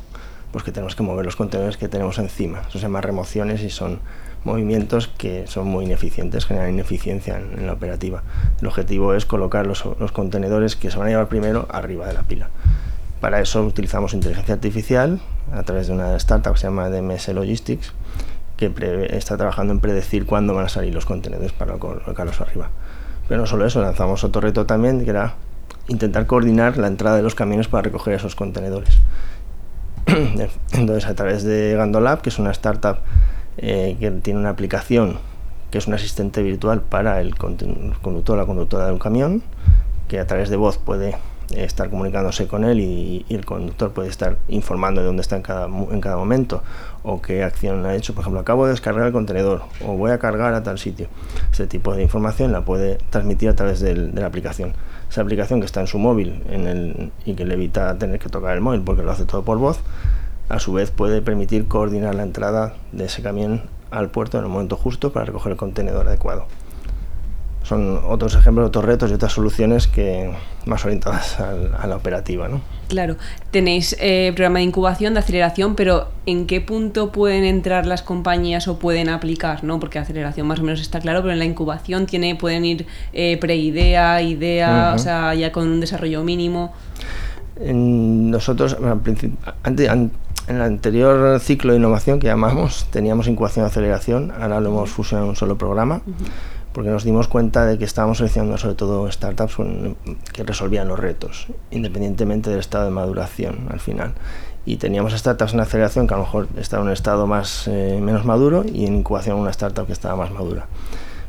Pues 0.52 0.64
que 0.64 0.72
tenemos 0.72 0.96
que 0.96 1.04
mover 1.04 1.26
los 1.26 1.36
contenedores 1.36 1.78
que 1.78 1.88
tenemos 1.88 2.18
encima. 2.18 2.62
Eso 2.62 2.80
se 2.80 2.80
llama 2.80 3.02
remociones 3.02 3.62
y 3.62 3.70
son 3.70 4.00
movimientos 4.46 5.08
que 5.08 5.48
son 5.48 5.68
muy 5.68 5.86
ineficientes, 5.86 6.46
generan 6.46 6.70
ineficiencia 6.70 7.38
en, 7.38 7.66
la 7.66 7.74
operativa. 7.74 8.24
El 8.62 8.68
objetivo 8.68 9.14
es 9.14 9.26
colocar 9.26 9.68
los, 9.68 9.84
contenedores 10.14 10.76
que 10.76 10.92
se 10.92 10.98
van 10.98 11.08
a 11.08 11.10
llevar 11.10 11.28
primero 11.28 11.68
arriba 11.70 12.08
de 12.08 12.14
la 12.14 12.24
pila. 12.24 12.50
Para 13.20 13.42
eso 13.42 13.64
utilizamos 13.64 14.14
inteligencia 14.14 14.54
artificial 14.54 15.20
a 15.52 15.64
través 15.64 15.88
de 15.88 15.94
una 15.94 16.16
startup 16.18 16.54
que 16.54 16.60
se 16.60 16.68
llama 16.68 16.90
DMS 16.90 17.28
Logistics, 17.30 17.92
que 18.56 18.72
está 19.10 19.36
trabajando 19.36 19.74
en 19.74 19.80
predecir 19.80 20.26
cuándo 20.26 20.54
van 20.54 20.66
a 20.66 20.70
salir 20.70 20.94
los 20.94 21.06
contenedores 21.06 21.52
para 21.52 21.74
colocarlos 21.78 22.40
arriba. 22.40 22.70
Pero 23.28 23.42
no 23.42 23.48
solo 23.48 23.66
eso, 23.66 23.82
lanzamos 23.82 24.24
otro 24.24 24.42
reto 24.42 24.66
también, 24.68 25.04
que 25.04 25.10
era 25.10 25.34
intentar 25.88 26.28
coordinar 26.28 26.78
la 26.78 26.88
entrada 26.88 27.18
de 27.18 27.24
los 27.24 27.34
camiones 27.34 27.68
para 27.68 27.82
recoger 27.82 28.14
esos 28.14 28.36
contenedores. 28.36 29.00
Entonces, 30.72 31.06
a 31.08 31.16
través 31.16 31.44
de 31.44 31.74
Gandolab, 31.76 32.22
que 32.22 32.30
es 32.30 32.38
una 32.38 32.52
startup 32.52 33.00
eh, 33.58 33.98
que 34.00 34.12
tiene 34.12 34.40
una 34.40 34.50
aplicación 34.50 35.20
que 35.72 35.80
es 35.80 35.88
un 35.88 35.94
asistente 35.94 36.42
virtual 36.42 36.82
para 36.82 37.20
el 37.20 37.36
conductor 37.36 38.38
o 38.38 38.40
la 38.40 38.46
conductora 38.46 38.86
de 38.86 38.94
un 38.94 39.00
camión, 39.00 39.44
que 40.08 40.20
a 40.20 40.28
través 40.28 40.50
de 40.50 40.56
voz 40.56 40.78
puede 40.78 41.16
estar 41.54 41.90
comunicándose 41.90 42.48
con 42.48 42.64
él 42.64 42.80
y, 42.80 43.26
el 43.30 43.46
conductor 43.46 43.92
puede 43.92 44.10
estar 44.10 44.38
informando 44.48 45.02
de 45.02 45.08
dónde 45.08 45.22
está 45.22 45.36
en 45.36 45.42
cada, 45.42 45.66
en 45.66 46.02
cada 46.02 46.18
momento 46.18 46.64
o 47.04 47.22
qué 47.22 47.44
acción 47.44 47.86
ha 47.86 47.96
hecho. 47.96 48.14
Por 48.14 48.22
ejemplo, 48.22 48.40
acabo 48.40 48.66
de 48.66 48.72
descargar 48.72 49.06
el 49.06 49.14
contenedor 49.14 49.64
o 49.86 49.98
voy 49.98 50.12
a 50.12 50.18
cargar 50.18 50.54
a 50.54 50.64
tal 50.64 50.80
sitio. 50.80 51.08
Ese 51.52 51.68
tipo 51.68 51.94
de 51.94 52.02
información 52.02 52.52
la 52.52 52.62
puede 52.62 52.98
transmitir 53.10 53.50
a 53.50 53.56
través 53.56 53.80
de 53.80 53.96
la 53.96 54.26
aplicación. 54.26 54.74
Esa 55.10 55.22
aplicación 55.22 55.60
que 55.60 55.66
está 55.66 55.82
en 55.82 55.88
su 55.88 56.00
móvil 56.00 56.42
en 56.50 56.68
el, 56.68 57.12
y 57.26 57.34
que 57.34 57.46
le 57.46 57.54
evita 57.54 57.98
tener 57.98 58.20
que 58.20 58.30
tocar 58.30 58.56
el 58.56 58.62
móvil 58.62 58.82
porque 58.82 59.04
lo 59.04 59.12
hace 59.12 59.26
todo 59.26 59.44
por 59.44 59.58
voz, 59.58 59.80
a 60.50 60.60
su 60.60 60.74
vez 60.74 60.92
puede 60.92 61.22
permitir 61.22 61.68
coordinar 61.68 62.16
la 62.16 62.24
entrada 62.24 62.76
de 62.92 63.06
ese 63.06 63.22
camión 63.22 63.64
al 63.92 64.10
puerto 64.10 64.38
en 64.38 64.44
el 64.44 64.50
momento 64.50 64.78
justo 64.78 65.12
para 65.12 65.26
recoger 65.26 65.54
el 65.54 65.58
contenedor 65.58 66.08
adecuado. 66.08 66.48
son 67.64 68.00
otros 68.08 68.36
ejemplos, 68.36 68.68
otros 68.68 68.86
retos 68.86 69.10
y 69.10 69.16
otras 69.16 69.34
soluciones 69.34 69.88
que 69.88 70.32
más 70.66 70.86
orientadas 70.86 71.40
a, 71.40 71.88
la 71.88 71.96
operativa. 71.96 72.48
¿no? 72.48 72.62
Claro, 72.90 73.16
tenéis 73.50 73.96
eh, 74.00 74.32
programa 74.36 74.60
de 74.60 74.66
incubación, 74.66 75.16
de 75.16 75.22
aceleración, 75.22 75.76
pero 75.76 76.10
¿en 76.28 76.46
qué 76.46 76.62
punto 76.62 77.12
pueden 77.12 77.44
entrar 77.44 77.88
las 77.88 78.04
compañías 78.04 78.68
o 78.68 78.78
pueden 78.78 79.10
aplicar? 79.10 79.64
¿no? 79.64 79.80
Porque 79.80 79.98
aceleración 79.98 80.46
más 80.46 80.60
o 80.60 80.64
menos 80.64 80.80
está 80.80 81.00
claro, 81.00 81.22
pero 81.22 81.34
en 81.34 81.40
la 81.40 81.46
incubación 81.46 82.06
tiene, 82.06 82.36
pueden 82.36 82.66
ir 82.66 82.86
eh, 83.14 83.38
preidea, 83.38 84.22
idea, 84.22 84.94
o 84.96 85.00
sea, 85.00 85.34
ya 85.34 85.52
con 85.52 85.68
un 85.68 85.80
desarrollo 85.80 86.24
mínimo. 86.24 86.72
nosotros, 87.60 88.78
antes, 89.64 89.90
en 90.48 90.58
el 90.58 90.62
anterior 90.62 91.40
ciclo 91.40 91.74
de 91.74 91.80
innovación 91.80 92.20
que 92.20 92.28
llamamos, 92.28 92.88
teníamos 92.92 93.28
incubación 93.28 93.66
y 93.66 93.68
aceleración, 93.68 94.32
ahora 94.32 94.60
lo 94.60 94.70
hemos 94.70 94.90
fusionado 94.90 95.26
en 95.26 95.30
un 95.32 95.36
solo 95.36 95.58
programa 95.58 96.02
porque 96.76 96.90
nos 96.90 97.06
dimos 97.06 97.30
cuenta 97.30 97.66
de 97.66 97.78
que 97.78 97.86
estábamos 97.86 98.18
seleccionando 98.18 98.58
sobre 98.58 98.76
todo 98.76 99.10
startups 99.10 99.56
que 100.34 100.44
resolvían 100.44 100.90
los 100.90 101.00
retos, 101.00 101.48
independientemente 101.72 102.50
del 102.50 102.60
estado 102.60 102.84
de 102.84 102.92
maduración 102.92 103.70
al 103.72 103.80
final. 103.80 104.14
Y 104.66 104.76
teníamos 104.76 105.14
startups 105.14 105.54
en 105.54 105.62
aceleración 105.62 106.06
que 106.06 106.16
a 106.16 106.18
lo 106.18 106.24
mejor 106.24 106.50
estaban 106.58 106.84
en 106.84 106.88
un 106.88 106.94
estado 106.94 107.28
más, 107.28 107.70
eh, 107.70 107.98
menos 108.02 108.26
maduro 108.26 108.66
y 108.66 108.88
en 108.88 108.96
incubación 108.96 109.38
una 109.38 109.52
startup 109.52 109.86
que 109.86 109.94
estaba 109.94 110.18
más 110.18 110.32
madura. 110.32 110.68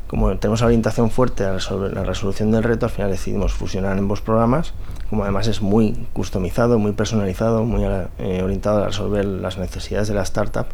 Como 0.07 0.37
tenemos 0.37 0.61
orientación 0.61 1.11
fuerte 1.11 1.45
a 1.45 1.53
la 1.53 2.03
resolución 2.03 2.51
del 2.51 2.63
reto, 2.63 2.85
al 2.85 2.91
final 2.91 3.09
decidimos 3.09 3.53
fusionar 3.53 3.97
ambos 3.97 4.19
programas, 4.19 4.73
como 5.09 5.23
además 5.23 5.47
es 5.47 5.61
muy 5.61 5.93
customizado, 6.13 6.79
muy 6.79 6.91
personalizado, 6.91 7.63
muy 7.63 7.83
eh, 7.83 8.41
orientado 8.43 8.83
a 8.83 8.87
resolver 8.87 9.25
las 9.25 9.57
necesidades 9.57 10.07
de 10.07 10.13
la 10.13 10.23
startup 10.23 10.67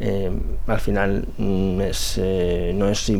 eh, 0.00 0.30
al 0.68 0.78
final 0.78 1.26
mm, 1.38 1.80
eh, 2.18 2.72
no 2.76 2.88
es 2.88 3.10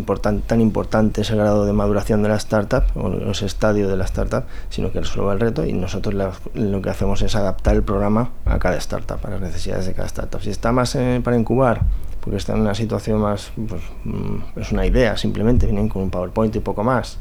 tan 0.47 0.61
importante 0.61 1.23
ese 1.23 1.35
grado 1.35 1.67
de 1.67 1.73
maduración 1.73 2.23
de 2.23 2.29
la 2.29 2.37
startup 2.37 2.85
o 2.95 3.31
ese 3.31 3.47
estadio 3.47 3.89
de 3.89 3.97
la 3.97 4.05
startup, 4.05 4.45
sino 4.71 4.93
que 4.93 5.01
resuelva 5.01 5.33
el 5.33 5.41
reto 5.41 5.67
y 5.67 5.73
nosotros 5.73 6.15
lo 6.55 6.83
que 6.83 6.91
hacemos 6.91 7.21
es 7.23 7.35
adaptar 7.35 7.75
el 7.75 7.83
programa 7.83 8.31
a 8.45 8.61
cada 8.61 8.77
startup, 8.77 9.19
a 9.25 9.31
las 9.31 9.41
necesidades 9.41 9.87
de 9.87 9.95
cada 9.95 10.07
startup. 10.07 10.41
Si 10.41 10.51
está 10.51 10.71
más 10.71 10.97
para 11.25 11.37
incubar, 11.37 11.83
porque 12.21 12.37
está 12.37 12.55
en 12.55 12.61
una 12.61 12.75
situación 12.75 13.21
más, 13.21 13.51
pues, 13.69 13.83
mm, 14.05 14.61
es 14.61 14.71
una 14.71 14.87
idea 14.87 15.17
simplemente, 15.17 15.67
vienen 15.67 15.89
con 15.89 16.03
un 16.03 16.11
PowerPoint 16.11 16.55
y 16.55 16.61
poco 16.61 16.85
más, 16.85 17.19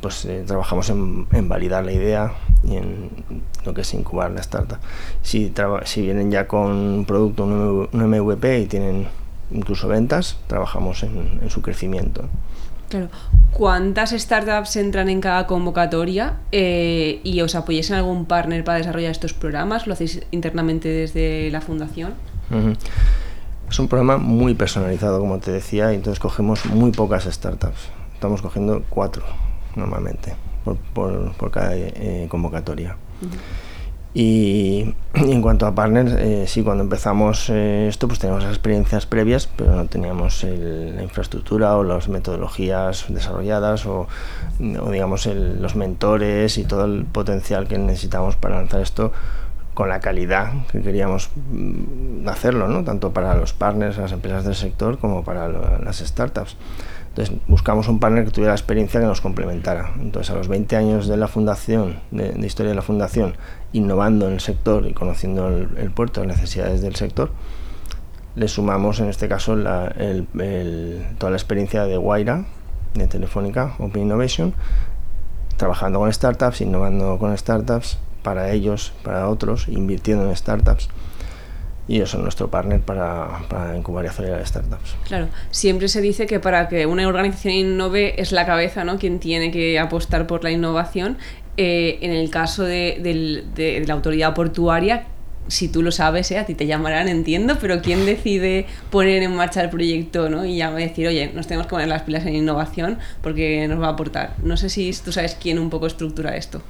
pues 0.00 0.28
trabajamos 0.46 0.88
en, 0.90 1.26
en 1.32 1.48
validar 1.48 1.84
la 1.84 1.92
idea 1.92 2.32
y 2.62 2.76
en 2.76 3.10
lo 3.64 3.74
que 3.74 3.82
es 3.82 3.94
incubar 3.94 4.30
la 4.30 4.40
startup. 4.40 4.78
Si, 5.22 5.52
si 5.84 6.02
vienen 6.02 6.30
ya 6.30 6.46
con 6.46 6.70
un 6.70 7.04
producto, 7.04 7.44
un, 7.44 7.88
MVP 7.92 8.60
y 8.60 8.66
tienen 8.66 9.06
incluso 9.50 9.88
ventas, 9.88 10.38
trabajamos 10.46 11.02
en, 11.02 11.48
su 11.48 11.62
crecimiento. 11.62 12.24
Claro. 12.88 13.08
¿Cuántas 13.52 14.10
startups 14.12 14.76
entran 14.76 15.08
en 15.10 15.20
cada 15.20 15.46
convocatoria 15.46 16.38
eh, 16.52 17.20
y 17.22 17.40
os 17.42 17.54
apoyáis 17.54 17.90
en 17.90 17.96
algún 17.96 18.24
partner 18.24 18.64
para 18.64 18.78
desarrollar 18.78 19.10
estos 19.10 19.34
programas? 19.34 19.86
¿Lo 19.86 19.92
hacéis 19.92 20.22
internamente 20.30 20.88
desde 20.88 21.50
la 21.50 21.60
fundación? 21.60 22.14
Es 23.70 23.78
un 23.78 23.88
programa 23.88 24.16
muy 24.16 24.54
personalizado, 24.54 25.20
como 25.20 25.38
te 25.38 25.50
decía, 25.50 25.92
y 25.92 25.96
entonces 25.96 26.18
cogemos 26.18 26.64
muy 26.64 26.92
pocas 26.92 27.24
startups. 27.24 27.90
Estamos 28.14 28.40
cogiendo 28.40 28.82
cuatro 28.88 29.22
normalmente 29.76 30.34
por, 30.92 31.50
cada 31.50 31.76
eh, 31.76 32.26
convocatoria. 32.28 32.96
Y, 34.14 34.94
en 35.14 35.42
cuanto 35.42 35.66
a 35.66 35.74
partners, 35.74 36.12
eh, 36.18 36.44
sí, 36.46 36.62
cuando 36.62 36.82
empezamos 36.82 37.50
eh, 37.50 37.88
esto, 37.88 38.08
pues 38.08 38.18
teníamos 38.18 38.42
las 38.44 38.52
experiencias 38.52 39.06
previas, 39.06 39.46
pero 39.46 39.74
no 39.74 39.86
teníamos 39.86 40.44
la 40.44 41.02
infraestructura 41.02 41.76
o 41.76 41.84
las 41.84 42.08
metodologías 42.08 43.06
desarrolladas 43.08 43.86
o, 43.86 44.08
digamos, 44.58 45.26
los 45.26 45.76
mentores 45.76 46.58
y 46.58 46.64
todo 46.64 46.84
el 46.84 47.04
potencial 47.04 47.68
que 47.68 47.78
necesitamos 47.78 48.36
para 48.36 48.56
lanzar 48.56 48.80
esto 48.80 49.12
con 49.78 49.88
la 49.88 50.00
calidad 50.00 50.54
que 50.72 50.82
queríamos 50.82 51.30
mm, 51.52 52.26
hacerlo, 52.26 52.66
¿no? 52.66 52.82
tanto 52.82 53.12
para 53.12 53.36
los 53.36 53.52
partners, 53.52 53.96
las 53.96 54.10
empresas 54.10 54.44
del 54.44 54.56
sector, 54.56 54.98
como 54.98 55.22
para 55.22 55.46
las 55.46 55.98
startups. 55.98 56.56
Entonces 57.18 57.36
buscamos 57.48 57.88
un 57.88 57.98
partner 57.98 58.24
que 58.24 58.30
tuviera 58.30 58.52
experiencia 58.52 59.00
que 59.00 59.06
nos 59.06 59.20
complementara. 59.20 59.90
Entonces 60.00 60.30
a 60.30 60.36
los 60.36 60.46
20 60.46 60.76
años 60.76 61.08
de 61.08 61.16
la 61.16 61.26
fundación, 61.26 61.98
de, 62.12 62.46
historia 62.46 62.70
de 62.70 62.76
la 62.76 62.82
fundación, 62.82 63.34
innovando 63.72 64.28
en 64.28 64.34
el 64.34 64.40
sector 64.40 64.86
y 64.86 64.92
conociendo 64.92 65.48
el, 65.48 65.90
puerto, 65.90 66.24
las 66.24 66.36
necesidades 66.36 66.80
del 66.80 66.94
sector, 66.94 67.32
le 68.36 68.46
sumamos 68.46 69.00
en 69.00 69.08
este 69.08 69.26
caso 69.26 69.56
toda 69.56 71.30
la 71.30 71.36
experiencia 71.36 71.86
de 71.86 71.96
Guaira, 71.96 72.44
de 72.94 73.08
Telefónica, 73.08 73.74
Open 73.80 74.02
Innovation, 74.02 74.54
trabajando 75.56 75.98
con 75.98 76.12
startups, 76.12 76.60
innovando 76.60 77.18
con 77.18 77.36
startups, 77.36 77.98
para 78.22 78.52
ellos, 78.52 78.92
para 79.02 79.28
otros, 79.28 79.66
invirtiendo 79.66 80.28
en 80.28 80.36
startups 80.36 80.88
y 81.88 81.96
ellos 81.96 82.10
son 82.10 82.22
nuestro 82.22 82.50
partner 82.50 82.80
para, 82.80 83.40
para 83.48 83.76
incubar 83.76 84.04
y 84.04 84.08
acelerar 84.08 84.46
startups. 84.46 84.94
Claro, 85.06 85.28
siempre 85.50 85.88
se 85.88 86.02
dice 86.02 86.26
que 86.26 86.38
para 86.38 86.68
que 86.68 86.84
una 86.84 87.08
organización 87.08 87.54
innove 87.54 88.20
es 88.20 88.30
la 88.30 88.44
cabeza, 88.44 88.84
¿no? 88.84 88.98
Quien 88.98 89.18
tiene 89.18 89.50
que 89.50 89.78
apostar 89.78 90.26
por 90.26 90.44
la 90.44 90.50
innovación. 90.50 91.16
Eh, 91.56 91.98
en 92.02 92.12
el 92.12 92.30
caso 92.30 92.62
de, 92.62 93.00
de, 93.56 93.84
la 93.84 93.94
autoridad 93.94 94.32
portuaria, 94.32 95.06
si 95.48 95.68
tú 95.68 95.82
lo 95.82 95.90
sabes, 95.90 96.30
¿eh? 96.30 96.38
a 96.38 96.46
ti 96.46 96.54
te 96.54 96.66
llamarán, 96.66 97.08
entiendo, 97.08 97.56
pero 97.60 97.82
¿quién 97.82 98.06
decide 98.06 98.66
poner 98.90 99.24
en 99.24 99.34
marcha 99.34 99.62
el 99.62 99.70
proyecto 99.70 100.28
¿no? 100.28 100.44
y 100.44 100.58
ya 100.58 100.70
decir, 100.70 101.08
oye, 101.08 101.32
nos 101.34 101.48
tenemos 101.48 101.66
que 101.66 101.70
poner 101.70 101.88
las 101.88 102.02
pilas 102.02 102.24
en 102.26 102.36
innovación 102.36 102.98
porque 103.22 103.66
nos 103.66 103.80
va 103.82 103.86
a 103.86 103.90
aportar? 103.90 104.34
No 104.42 104.56
sé 104.56 104.68
si 104.68 104.92
tú 105.04 105.10
sabes 105.10 105.36
quién 105.40 105.58
un 105.58 105.68
poco 105.68 105.88
estructura 105.88 106.36
esto. 106.36 106.62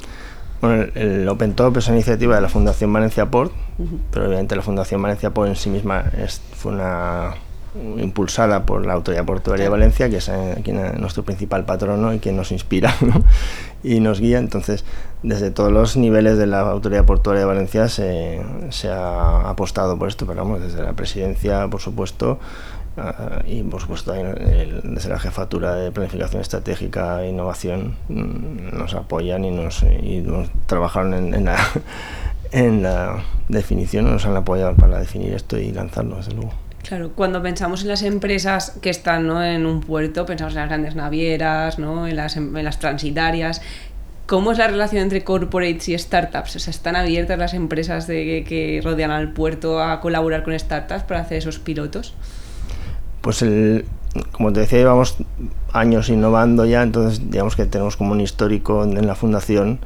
Bueno, 0.60 0.86
el, 0.94 1.28
Open 1.28 1.54
Top 1.54 1.76
es 1.76 1.86
una 1.86 1.96
iniciativa 1.96 2.34
de 2.34 2.40
la 2.40 2.48
Fundación 2.48 2.92
Valencia 2.92 3.30
Port, 3.30 3.52
pero 4.10 4.26
obviamente 4.26 4.56
la 4.56 4.62
Fundación 4.62 5.00
Valencia 5.00 5.30
Port 5.30 5.48
en 5.48 5.56
sí 5.56 5.70
misma 5.70 6.04
es, 6.16 6.40
fue 6.56 6.72
una 6.72 7.34
impulsada 7.98 8.64
por 8.64 8.86
la 8.86 8.94
Autoridad 8.94 9.24
Portuaria 9.24 9.64
de 9.64 9.70
Valencia, 9.70 10.08
que 10.08 10.16
es 10.16 10.28
eh, 10.28 10.60
quien 10.64 10.80
nuestro 11.00 11.22
principal 11.22 11.64
patrono 11.64 12.12
y 12.12 12.18
quien 12.18 12.36
nos 12.36 12.50
inspira 12.50 12.94
y 13.82 14.00
nos 14.00 14.20
guía. 14.20 14.38
Entonces, 14.38 14.84
desde 15.22 15.50
todos 15.50 15.70
los 15.70 15.96
niveles 15.96 16.38
de 16.38 16.46
la 16.46 16.60
Autoridad 16.60 17.04
Portuaria 17.04 17.40
de 17.40 17.46
Valencia 17.46 17.88
se, 17.88 18.40
se 18.70 18.88
ha 18.88 19.48
apostado 19.48 19.98
por 19.98 20.08
esto, 20.08 20.26
pero 20.26 20.42
vamos, 20.42 20.60
desde 20.60 20.82
la 20.82 20.94
presidencia, 20.94 21.68
por 21.68 21.80
supuesto, 21.80 22.38
Ah, 22.98 23.42
y 23.46 23.62
por 23.62 23.80
supuesto 23.80 24.12
desde 24.12 25.08
la 25.08 25.18
jefatura 25.18 25.76
de 25.76 25.92
planificación 25.92 26.42
estratégica 26.42 27.22
e 27.22 27.28
innovación 27.28 27.96
mm, 28.08 28.76
nos 28.76 28.94
apoyan 28.94 29.44
y 29.44 29.50
nos, 29.52 29.82
y 29.84 30.24
trabajaron 30.66 31.14
en, 31.14 31.44
la, 31.44 31.58
en 32.52 32.82
la 32.82 33.22
definición, 33.48 34.10
nos 34.10 34.26
han 34.26 34.36
apoyado 34.36 34.74
para 34.74 34.98
definir 34.98 35.32
esto 35.32 35.58
y 35.58 35.70
lanzarlo 35.70 36.16
desde 36.16 36.32
luego. 36.32 36.52
Claro, 36.82 37.12
cuando 37.14 37.42
pensamos 37.42 37.82
en 37.82 37.88
las 37.88 38.02
empresas 38.02 38.78
que 38.80 38.90
están 38.90 39.26
¿no? 39.26 39.44
en 39.44 39.66
un 39.66 39.80
puerto, 39.80 40.24
pensamos 40.26 40.54
en 40.54 40.60
las 40.60 40.68
grandes 40.68 40.94
navieras, 40.94 41.78
¿no? 41.78 42.06
en, 42.06 42.16
las, 42.16 42.36
en 42.36 42.64
las 42.64 42.78
transitarias. 42.78 43.60
¿Cómo 44.26 44.52
es 44.52 44.58
la 44.58 44.68
relación 44.68 45.02
entre 45.02 45.22
corporates 45.22 45.88
y 45.88 45.98
startups? 45.98 46.56
O 46.56 46.58
sea, 46.58 46.70
¿Están 46.70 46.96
abiertas 46.96 47.38
las 47.38 47.54
empresas 47.54 48.06
de, 48.06 48.44
que 48.46 48.80
rodean 48.82 49.10
al 49.10 49.32
puerto 49.32 49.82
a 49.82 50.00
colaborar 50.00 50.42
con 50.42 50.58
startups 50.58 51.02
para 51.04 51.20
hacer 51.20 51.38
esos 51.38 51.58
pilotos? 51.58 52.14
Pues 53.28 53.42
el, 53.42 53.84
como 54.32 54.54
te 54.54 54.60
decía, 54.60 54.78
llevamos 54.78 55.18
años 55.74 56.08
innovando 56.08 56.64
ya, 56.64 56.82
entonces 56.82 57.30
digamos 57.30 57.56
que 57.56 57.66
tenemos 57.66 57.94
como 57.98 58.12
un 58.12 58.22
histórico 58.22 58.84
en 58.84 59.06
la 59.06 59.14
fundación 59.14 59.80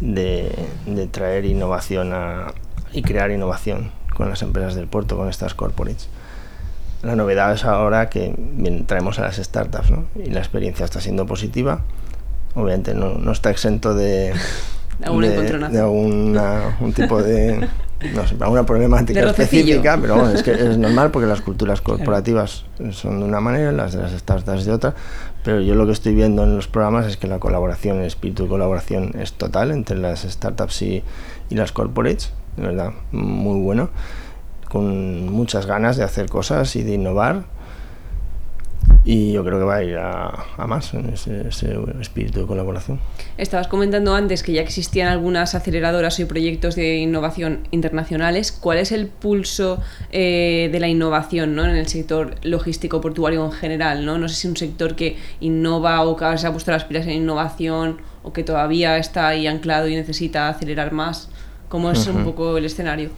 de, 0.00 0.50
traer 1.12 1.44
innovación 1.44 2.12
y 2.92 3.02
crear 3.02 3.30
innovación 3.30 3.92
con 4.16 4.28
las 4.28 4.42
empresas 4.42 4.74
del 4.74 4.88
puerto, 4.88 5.16
con 5.16 5.28
estas 5.28 5.54
corporates. 5.54 6.08
La 7.04 7.14
novedad 7.14 7.52
es 7.52 7.64
ahora 7.64 8.10
que 8.10 8.34
traemos 8.88 9.20
a 9.20 9.22
las 9.22 9.36
startups 9.36 9.92
¿no? 9.92 10.06
y 10.16 10.30
la 10.30 10.40
experiencia 10.40 10.84
está 10.84 11.00
siendo 11.00 11.24
positiva. 11.24 11.82
Obviamente 12.56 12.94
no, 12.94 13.10
no 13.14 13.30
está 13.30 13.50
exento 13.50 13.94
de, 13.94 14.34
de, 14.98 15.78
algún 15.78 16.92
tipo 16.96 17.22
de 17.22 17.68
no 18.14 18.26
sé, 18.26 18.36
alguna 18.40 18.64
problemática 18.64 19.20
específica, 19.20 19.98
pero 20.00 20.16
bueno, 20.16 20.30
es 20.30 20.42
que 20.42 20.52
es 20.52 20.78
normal 20.78 21.10
porque 21.10 21.26
las 21.26 21.40
culturas 21.40 21.80
corporativas 21.80 22.64
son 22.92 23.20
de 23.20 23.24
una 23.24 23.40
manera, 23.40 23.72
las 23.72 23.92
de 23.92 24.02
las 24.02 24.12
startups 24.12 24.64
de 24.64 24.72
otra, 24.72 24.94
pero 25.42 25.60
yo 25.60 25.74
lo 25.74 25.86
que 25.86 25.92
estoy 25.92 26.14
viendo 26.14 26.44
en 26.44 26.54
los 26.54 26.68
programas 26.68 27.06
es 27.06 27.16
que 27.16 27.26
la 27.26 27.38
colaboración, 27.38 27.98
el 27.98 28.06
espíritu 28.06 28.44
de 28.44 28.48
colaboración 28.48 29.12
es 29.18 29.32
total 29.32 29.72
entre 29.72 29.96
las 29.96 30.22
startups 30.22 30.82
y, 30.82 31.02
y 31.50 31.54
las 31.54 31.72
corporates, 31.72 32.32
de 32.56 32.62
verdad, 32.62 32.92
muy 33.10 33.60
bueno, 33.60 33.90
con 34.68 35.28
muchas 35.30 35.66
ganas 35.66 35.96
de 35.96 36.04
hacer 36.04 36.28
cosas 36.28 36.76
y 36.76 36.82
de 36.82 36.94
innovar 36.94 37.44
y 39.10 39.32
yo 39.32 39.42
creo 39.42 39.58
que 39.58 39.64
va 39.64 39.76
a 39.76 39.82
ir 39.82 39.96
a, 39.96 40.66
más 40.66 40.92
en 40.92 41.08
ese, 41.08 41.48
espíritu 41.98 42.40
de 42.40 42.46
colaboración. 42.46 43.00
Estabas 43.38 43.66
comentando 43.66 44.14
antes 44.14 44.42
que 44.42 44.52
ya 44.52 44.60
existían 44.60 45.08
algunas 45.08 45.54
aceleradoras 45.54 46.20
y 46.20 46.26
proyectos 46.26 46.76
de 46.76 46.96
innovación 46.96 47.60
internacionales. 47.70 48.52
¿Cuál 48.52 48.76
es 48.76 48.92
el 48.92 49.06
pulso 49.06 49.80
eh, 50.12 50.68
de 50.70 50.78
la 50.78 50.88
innovación 50.88 51.54
¿no? 51.54 51.64
en 51.64 51.74
el 51.74 51.86
sector 51.86 52.34
logístico 52.42 53.00
portuario 53.00 53.46
en 53.46 53.52
general? 53.52 54.04
¿no? 54.04 54.18
no 54.18 54.28
sé 54.28 54.34
si 54.34 54.46
un 54.46 54.58
sector 54.58 54.94
que 54.94 55.16
innova 55.40 56.02
o 56.02 56.14
que 56.14 56.36
se 56.36 56.46
ha 56.46 56.52
puesto 56.52 56.70
las 56.70 56.84
pilas 56.84 57.06
en 57.06 57.12
innovación 57.12 58.02
o 58.22 58.34
que 58.34 58.44
todavía 58.44 58.98
está 58.98 59.28
ahí 59.28 59.46
anclado 59.46 59.88
y 59.88 59.96
necesita 59.96 60.50
acelerar 60.50 60.92
más. 60.92 61.30
¿Cómo 61.70 61.90
es 61.90 62.06
un 62.06 62.24
poco 62.24 62.58
el 62.58 62.66
escenario? 62.66 63.08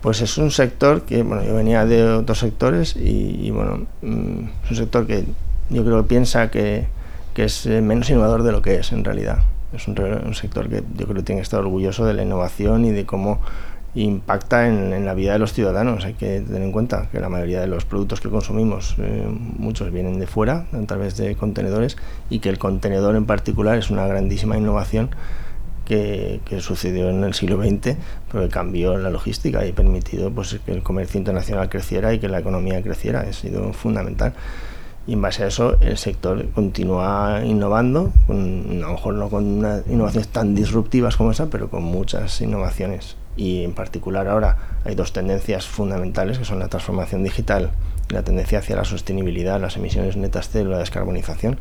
Pues 0.00 0.20
es 0.20 0.38
un 0.38 0.50
sector 0.50 1.02
que, 1.02 1.22
bueno, 1.22 1.42
yo 1.42 1.54
venía 1.54 1.84
de 1.84 2.04
otros 2.04 2.38
sectores 2.38 2.94
y, 2.96 3.50
bueno, 3.50 3.86
mm, 4.02 4.44
es 4.64 4.70
un 4.70 4.76
sector 4.76 5.06
que 5.06 5.24
yo 5.70 5.84
creo 5.84 6.02
que 6.02 6.08
piensa 6.08 6.50
que, 6.50 6.86
es 7.34 7.66
eh, 7.66 7.80
menos 7.80 8.10
innovador 8.10 8.42
de 8.42 8.50
lo 8.50 8.62
que 8.62 8.76
es 8.76 8.90
en 8.90 9.04
realidad. 9.04 9.38
Es 9.72 9.86
un, 9.86 9.96
un, 10.00 10.34
sector 10.34 10.68
que 10.68 10.82
yo 10.96 11.04
creo 11.04 11.18
que 11.18 11.22
tiene 11.22 11.40
que 11.40 11.44
estar 11.44 11.60
orgulloso 11.60 12.04
de 12.04 12.14
la 12.14 12.24
innovación 12.24 12.84
y 12.84 12.90
de 12.90 13.06
cómo 13.06 13.40
impacta 13.94 14.66
en, 14.66 14.92
en, 14.92 15.04
la 15.04 15.14
vida 15.14 15.32
de 15.32 15.38
los 15.38 15.52
ciudadanos. 15.52 16.04
Hay 16.04 16.14
que 16.14 16.40
tener 16.40 16.62
en 16.62 16.72
cuenta 16.72 17.08
que 17.10 17.20
la 17.20 17.28
mayoría 17.28 17.60
de 17.60 17.66
los 17.66 17.84
productos 17.84 18.20
que 18.20 18.28
consumimos, 18.28 18.96
eh, 18.98 19.24
muchos 19.28 19.92
vienen 19.92 20.18
de 20.18 20.26
fuera, 20.26 20.66
a 20.72 20.86
través 20.86 21.16
de 21.16 21.36
contenedores, 21.36 21.96
y 22.30 22.40
que 22.40 22.48
el 22.48 22.58
contenedor 22.58 23.16
en 23.16 23.24
particular 23.24 23.78
es 23.78 23.90
una 23.90 24.06
grandísima 24.06 24.56
innovación 24.56 25.10
que, 25.88 26.60
sucedió 26.60 27.08
en 27.08 27.24
el 27.24 27.34
siglo 27.34 27.62
XX, 27.62 27.96
pero 28.30 28.44
que 28.44 28.48
cambió 28.50 28.96
la 28.98 29.10
logística 29.10 29.64
y 29.64 29.72
permitido 29.72 30.30
pues, 30.30 30.58
que 30.64 30.72
el 30.72 30.82
comercio 30.82 31.18
internacional 31.18 31.68
creciera 31.68 32.12
y 32.12 32.18
que 32.18 32.28
la 32.28 32.38
economía 32.38 32.82
creciera. 32.82 33.20
Ha 33.20 33.32
sido 33.32 33.72
fundamental. 33.72 34.34
Y 35.06 35.14
en 35.14 35.22
base 35.22 35.42
a 35.42 35.46
eso, 35.46 35.78
el 35.80 35.96
sector 35.96 36.50
continúa 36.50 37.40
innovando, 37.42 38.12
a 38.28 38.32
lo 38.32 38.92
mejor 38.92 39.14
no 39.14 39.30
con 39.30 39.44
innovaciones 39.86 40.28
tan 40.28 40.54
disruptivas 40.54 41.16
como 41.16 41.30
esa, 41.30 41.48
pero 41.48 41.70
con 41.70 41.82
muchas 41.82 42.42
innovaciones. 42.42 43.16
Y 43.34 43.64
en 43.64 43.72
particular 43.72 44.28
ahora 44.28 44.58
hay 44.84 44.94
dos 44.94 45.14
tendencias 45.14 45.66
fundamentales, 45.66 46.38
que 46.38 46.44
son 46.44 46.58
la 46.58 46.68
transformación 46.68 47.24
digital 47.24 47.70
y 48.10 48.12
la 48.12 48.22
tendencia 48.22 48.58
hacia 48.58 48.76
la 48.76 48.84
sostenibilidad, 48.84 49.58
las 49.58 49.78
emisiones 49.78 50.18
netas 50.18 50.50
cero, 50.52 50.68
la 50.68 50.78
descarbonización, 50.78 51.58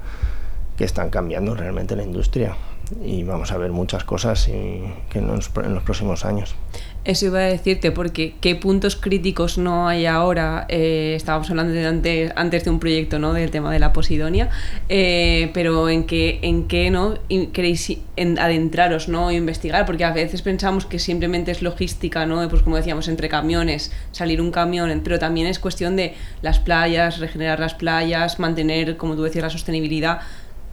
que 0.76 0.84
están 0.84 1.10
cambiando 1.10 1.56
realmente 1.56 1.96
la 1.96 2.04
industria 2.04 2.58
y 3.04 3.24
vamos 3.24 3.52
a 3.52 3.58
ver 3.58 3.72
muchas 3.72 4.04
cosas 4.04 4.48
y, 4.48 4.82
que 5.10 5.20
en 5.20 5.28
los, 5.28 5.50
próximos 5.50 6.26
años. 6.26 6.56
Eso 7.04 7.28
iba 7.28 7.40
a 7.40 7.44
decirte, 7.44 7.92
porque 7.92 8.36
qué 8.42 8.56
puntos 8.56 8.98
críticos 8.98 9.58
no 9.58 9.88
hay 9.88 10.06
ahora. 10.06 10.66
Eh, 10.68 11.14
estábamos 11.16 11.50
hablando 11.50 11.74
de 11.74 11.88
antes, 11.88 12.34
antes 12.36 12.66
de 12.66 12.70
un 12.70 12.80
proyecto, 12.80 13.18
¿no? 13.18 13.32
Del 13.32 13.50
tema 13.50 13.72
de 13.72 13.80
la 13.80 13.94
Posidonia, 13.94 14.50
eh, 14.90 15.50
pero 15.54 15.88
en 15.88 16.06
qué, 16.06 16.40
en 16.42 16.68
qué 16.68 16.92
no 16.92 17.16
queréis 17.54 17.98
adentraros, 18.18 19.08
¿no? 19.08 19.32
investigar, 19.32 19.86
porque 19.86 20.04
a 20.04 20.12
veces 20.12 20.42
pensamos 20.42 20.86
que 20.86 21.00
simplemente 21.00 21.52
es 21.52 21.62
logística, 21.62 22.26
¿no? 22.26 22.48
Pues 22.50 22.62
como 22.62 22.76
decíamos, 22.76 23.08
entre 23.08 23.30
camiones, 23.30 23.92
salir 24.12 24.42
un 24.42 24.52
camión, 24.52 25.02
pero 25.04 25.18
también 25.18 25.48
es 25.48 25.60
cuestión 25.60 25.96
de 25.96 26.16
las 26.42 26.60
playas, 26.60 27.20
regenerar 27.20 27.60
las 27.60 27.74
playas, 27.74 28.40
mantener, 28.40 28.98
como 28.98 29.16
tú 29.16 29.24
decías, 29.24 29.44
la 29.44 29.50
sostenibilidad 29.50 30.20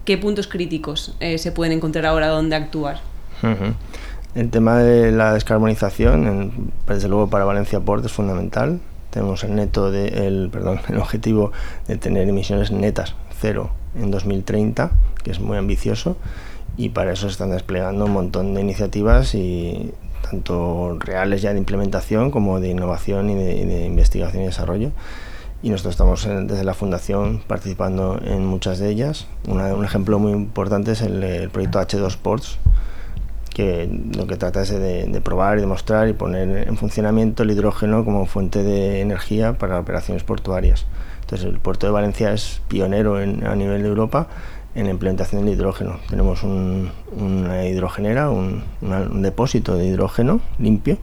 ¿qué 0.04 0.18
puntos 0.18 0.46
críticos 0.46 1.14
eh, 1.20 1.38
se 1.38 1.52
pueden 1.52 1.73
encontrar 1.73 2.06
ahora 2.06 2.28
donde 2.28 2.56
actuar? 2.56 3.00
El 4.34 4.50
tema 4.50 4.78
de 4.78 5.12
la 5.12 5.34
descarbonización, 5.34 6.73
desde 6.87 7.08
luego 7.08 7.28
para 7.28 7.44
Valencia 7.44 7.80
Port 7.80 8.04
es 8.04 8.12
fundamental. 8.12 8.80
Tenemos 9.11 9.44
el 9.44 9.54
neto 9.54 9.90
de, 9.90 10.26
el, 10.26 10.49
perdón, 10.50 10.80
el 10.88 10.99
objetivo 10.99 11.52
de 11.87 11.96
tener 11.96 12.28
emisiones 12.28 12.70
netas 12.70 13.14
cero 13.40 13.70
en 13.96 14.11
2030, 14.11 14.90
que 15.23 15.30
es 15.30 15.40
muy 15.40 15.56
ambicioso, 15.56 16.16
y 16.76 16.88
para 16.90 17.12
eso 17.12 17.26
se 17.26 17.32
están 17.32 17.50
desplegando 17.50 18.06
un 18.06 18.12
montón 18.12 18.54
de 18.54 18.61
iniciativas 18.61 19.34
y 19.34 19.92
tanto 20.23 20.99
reales 20.99 21.42
ya 21.42 21.52
de 21.52 21.58
implementación 21.58 22.30
como 22.30 22.58
de 22.58 22.70
innovación 22.70 23.30
y 23.30 23.34
de 23.34 23.84
investigación 23.84 24.42
y 24.42 24.46
desarrollo 24.46 24.90
y 25.64 25.71
nosotros 25.71 25.94
estamos 25.94 26.28
desde 26.47 26.62
la 26.62 26.75
Fundación 26.75 27.40
participando 27.47 28.21
en 28.23 28.44
muchas 28.44 28.78
de 28.78 28.90
ellas. 28.90 29.26
un 29.47 29.83
ejemplo 29.83 30.18
muy 30.18 30.33
importante 30.33 30.92
es 30.92 31.00
el, 31.00 31.49
proyecto 31.49 31.80
H2 31.80 32.06
Sports, 32.09 32.59
que 33.49 33.88
lo 34.14 34.26
que 34.26 34.37
trata 34.37 34.61
es 34.61 34.68
de, 34.68 35.21
probar 35.25 35.56
y 35.56 35.62
demostrar 35.62 36.06
y 36.11 36.12
poner 36.12 36.68
en 36.68 36.76
funcionamiento 36.76 37.44
el 37.44 37.50
hidrógeno 37.50 38.04
como 38.04 38.26
fuente 38.26 38.62
de 38.62 39.00
energía 39.00 39.55
para 39.57 39.81
operaciones 39.81 40.22
portuarias. 40.22 40.85
Entonces 41.22 41.46
el 41.46 41.59
puerto 41.61 41.87
de 41.87 41.92
Valencia 41.92 42.35
es 42.35 42.61
pionero 42.68 43.16
a 43.16 43.57
nivel 43.57 43.83
de 43.83 43.88
Europa 43.88 44.29
en 44.74 44.85
la 44.85 44.90
implementación 44.90 45.46
del 45.46 45.55
hidrógeno. 45.55 45.98
Tenemos 46.11 46.42
una 46.42 47.64
hidrogenera, 47.64 48.29
un 48.29 48.62
depósito 49.22 49.77
de 49.77 49.87
hidrógeno 49.87 50.42
limpio 50.59 50.98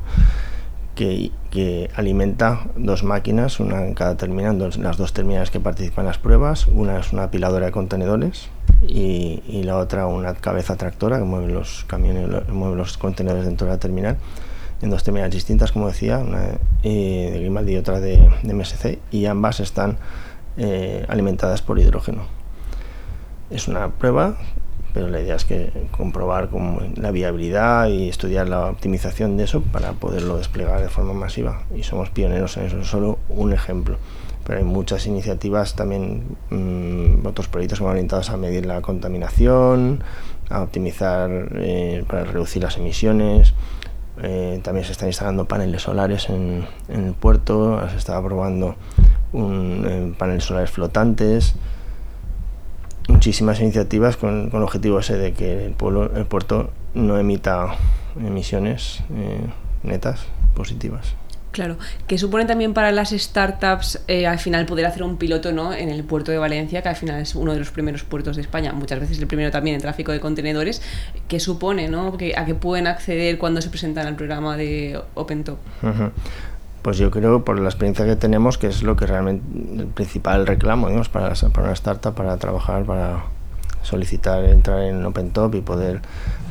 que, 1.50 1.90
alimenta 1.96 2.68
dos 2.76 3.04
máquinas, 3.04 3.60
una 3.60 3.86
en 3.86 3.94
cada 3.94 4.18
terminal, 4.18 4.58
las 4.80 4.98
dos 4.98 5.14
terminales 5.14 5.50
que 5.50 5.60
participan 5.60 6.04
en 6.04 6.08
las 6.08 6.18
pruebas. 6.18 6.68
Una 6.68 7.00
es 7.00 7.12
una 7.12 7.24
apiladora 7.24 7.68
de 7.68 7.72
contenedores 7.72 8.50
y, 8.88 9.64
la 9.64 9.78
otra 9.78 10.06
una 10.06 10.34
cabeza 10.36 10.76
tractora 10.76 11.18
que 11.18 11.24
mueve 11.24 11.52
los 11.52 11.86
camiones, 11.86 12.48
mueve 12.50 12.76
los 12.76 12.98
contenedores 12.98 13.46
dentro 13.46 13.68
de 13.68 13.74
la 13.74 13.80
terminal. 13.80 14.18
En 14.82 14.90
dos 14.90 15.04
terminales 15.04 15.34
distintas, 15.34 15.72
como 15.72 15.88
decía, 15.88 16.20
una 16.20 16.40
de 16.84 17.32
Grimaldi 17.40 17.74
y 17.74 17.78
otra 17.78 18.00
de, 18.00 18.18
MSC, 18.44 19.00
y 19.12 19.26
ambas 19.26 19.60
están 19.60 19.98
eh, 20.58 21.06
alimentadas 21.08 21.62
por 21.62 21.80
hidrógeno. 21.80 22.24
Es 23.50 23.68
una 23.68 23.90
prueba 23.90 24.38
pero 24.93 25.08
la 25.08 25.21
idea 25.21 25.36
es 25.36 25.45
que 25.45 25.71
comprobar 25.91 26.49
la 26.95 27.12
viabilidad 27.12 27.88
y 27.88 28.10
estudiar 28.10 28.49
la 28.49 28.69
optimización 28.69 29.38
de 29.38 29.45
eso 29.45 29.62
para 29.62 29.93
poderlo 29.93 30.38
desplegar 30.38 30.82
de 30.82 30.89
forma 30.89 31.13
masiva. 31.13 31.63
Y 31.75 31.84
somos 31.84 32.10
pioneros 32.10 32.58
en 32.58 32.65
eso, 32.65 32.80
es 32.80 32.88
solo 32.88 33.19
un 33.30 33.54
ejemplo. 33.54 33.97
Pero 34.45 34.60
hay 34.60 34.65
muchas 34.65 35.06
iniciativas 35.06 35.75
también, 35.75 36.36
mm, 36.49 37.25
otros 37.25 37.47
proyectos 37.47 37.80
que 37.80 37.86
van 37.86 37.93
orientados 37.93 38.30
a 38.32 38.38
medir 38.38 38.65
la 38.65 38.82
contaminación, 38.82 40.04
a 40.49 40.62
optimizar 40.63 41.30
eh, 41.56 42.04
para 42.08 42.25
reducir 42.25 42.63
las 42.63 42.77
emisiones. 42.77 43.54
Eh, 44.21 44.60
también 44.62 44.86
se 44.86 44.91
están 44.91 45.08
instalando 45.08 45.45
paneles 45.45 45.84
solares 45.84 46.30
en, 46.30 46.65
el 46.89 47.13
puerto, 47.13 47.82
se 47.89 47.97
está 47.97 48.21
probando 48.21 48.75
un, 49.32 49.86
eh, 49.88 50.13
paneles 50.17 50.43
solares 50.43 50.69
flotantes 50.69 51.56
muchísimas 53.08 53.60
iniciativas 53.60 54.18
con, 54.18 54.50
con 54.50 54.60
el 54.60 54.64
objetivo 54.64 55.00
ese 55.00 55.18
de 55.18 55.34
que 55.34 55.66
el, 55.66 55.74
pueblo, 55.74 56.12
el 56.16 56.26
puerto 56.26 56.72
no 56.94 57.18
emita 57.18 57.76
emisiones 58.18 59.04
eh, 59.16 59.46
netas 59.84 60.26
positivas. 60.54 61.16
Claro, 61.52 61.78
que 62.08 62.18
supone 62.18 62.46
también 62.46 62.74
para 62.74 62.92
las 62.94 63.10
startups 63.10 64.02
eh, 64.08 64.26
al 64.26 64.40
final 64.40 64.66
poder 64.66 64.86
hacer 64.86 65.04
un 65.04 65.18
piloto 65.18 65.52
¿no? 65.52 65.74
en 65.74 65.90
el 65.90 66.06
puerto 66.06 66.32
de 66.32 66.38
Valencia, 66.38 66.82
que 66.82 66.88
al 66.88 66.96
final 66.96 67.20
es 67.22 67.36
uno 67.36 67.52
de 67.52 67.60
los 67.60 67.72
primeros 67.72 68.04
puertos 68.04 68.38
de 68.38 68.42
España, 68.42 68.72
muchas 68.72 69.02
veces 69.02 69.20
el 69.20 69.28
primero 69.28 69.52
también 69.52 69.76
en 69.76 69.82
tráfico 69.82 70.14
de 70.14 70.22
contenedores, 70.22 70.82
que 71.28 71.42
supone 71.42 71.90
¿no? 71.90 72.16
que, 72.16 72.38
a 72.38 72.46
qué 72.46 72.56
pueden 72.56 72.88
acceder 72.88 73.38
cuando 73.38 73.62
se 73.62 73.70
presentan 73.70 74.08
al 74.08 74.16
programa 74.16 74.56
de 74.56 75.02
OpenTop. 75.14 75.60
Pues 76.82 76.98
yo 76.98 77.12
creo, 77.12 77.46
por 77.46 77.60
la 77.60 77.70
experiencia 77.70 78.06
que 78.06 78.15
tenemos, 78.15 78.58
que 78.58 78.67
es 78.67 78.82
lo 78.82 78.96
que 78.96 79.06
realmente 79.06 79.44
el 79.78 79.88
principal 79.88 80.48
reclamo 80.48 80.88
para, 81.12 81.34
para 81.36 81.63
una 81.63 81.74
startup, 81.74 82.15
para 82.15 82.38
trabajar, 82.38 82.86
para 82.86 83.24
solicitar 83.84 84.44
entrar 84.46 84.82
en 84.84 85.06
OpenTop 85.06 85.54
y 85.56 85.62
poder 85.62 86.02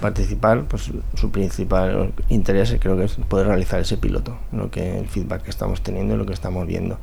participar, 0.00 0.64
pues 0.64 0.90
su 1.14 1.30
principal 1.30 2.12
interés 2.28 2.76
creo 2.80 2.96
que 2.96 3.04
es 3.04 3.14
poder 3.14 3.48
realizar 3.48 3.80
ese 3.80 3.96
piloto, 3.96 4.36
lo 4.52 4.70
que 4.70 4.98
el 4.98 5.08
feedback 5.08 5.42
que 5.42 5.50
estamos 5.50 5.82
teniendo 5.82 6.14
y 6.14 6.18
lo 6.18 6.26
que 6.26 6.32
estamos 6.32 6.66
viendo. 6.66 6.98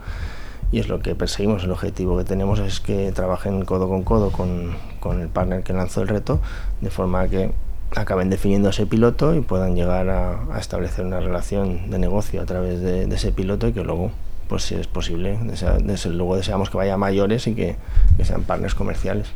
Y 0.71 0.79
es 0.79 0.89
lo 0.89 0.99
que 0.99 1.15
perseguimos, 1.15 1.63
el 1.63 1.71
objetivo 1.71 2.17
que 2.17 2.25
tenemos 2.25 2.59
es 2.59 2.81
que 2.81 3.11
trabajen 3.13 3.63
codo 3.63 3.87
con 3.87 4.03
codo 4.03 4.31
con, 4.31 4.75
con 4.99 5.21
el 5.21 5.29
partner 5.29 5.63
que 5.63 5.73
lanzó 5.73 6.01
el 6.01 6.09
reto, 6.09 6.41
de 6.81 6.89
forma 6.89 7.27
que 7.29 7.51
acaben 7.95 8.29
definiendo 8.29 8.69
ese 8.69 8.85
piloto 8.85 9.33
y 9.35 9.41
puedan 9.41 9.75
llegar 9.75 10.09
a, 10.09 10.59
establecer 10.59 11.05
una 11.05 11.19
relación 11.19 11.89
de 11.89 11.99
negocio 11.99 12.41
a 12.41 12.45
través 12.45 12.81
de, 12.81 13.03
ese 13.03 13.31
piloto 13.31 13.67
y 13.67 13.73
que 13.73 13.83
luego, 13.83 14.11
pues 14.47 14.63
si 14.63 14.75
es 14.75 14.87
posible, 14.87 15.37
desde 15.83 16.09
luego 16.09 16.35
deseamos 16.35 16.69
que 16.69 16.77
vaya 16.77 16.95
a 16.95 16.97
mayores 16.97 17.47
y 17.47 17.55
que, 17.55 17.75
sean 18.23 18.43
partners 18.43 18.75
comerciales. 18.75 19.27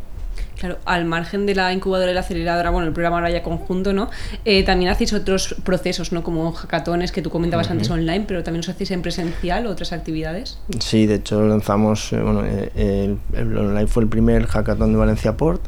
Claro, 0.58 0.78
al 0.86 1.06
margen 1.06 1.48
de 1.48 1.56
la 1.56 1.74
incubadora 1.74 2.12
y 2.12 2.14
la 2.14 2.20
aceleradora, 2.20 2.70
bueno, 2.70 2.88
el 2.88 2.94
programa 2.94 3.18
ahora 3.18 3.32
ya 3.32 3.42
conjunto, 3.42 3.94
¿no? 3.94 4.12
Eh, 4.46 4.64
también 4.64 4.92
hacéis 4.92 5.12
otros 5.14 5.56
procesos, 5.64 6.12
¿no? 6.12 6.22
Como 6.22 6.52
hackatones 6.52 7.12
que 7.12 7.24
tú 7.24 7.32
comentabas 7.32 7.72
antes 7.72 7.90
online, 7.90 8.26
pero 8.28 8.44
también 8.44 8.60
os 8.60 8.70
hacéis 8.70 8.92
en 8.92 9.02
presencial 9.02 9.66
otras 9.66 9.92
actividades. 9.92 10.60
Sí, 10.80 11.08
de 11.08 11.16
hecho 11.16 11.42
lanzamos, 11.48 12.14
eh, 12.14 12.22
bueno, 12.22 12.44
eh, 12.46 13.16
el, 13.34 13.58
online 13.58 13.88
fue 13.88 14.04
el 14.04 14.10
primer 14.10 14.46
hackathon 14.46 14.92
de 14.92 15.00
Valencia 15.00 15.36
Port 15.36 15.66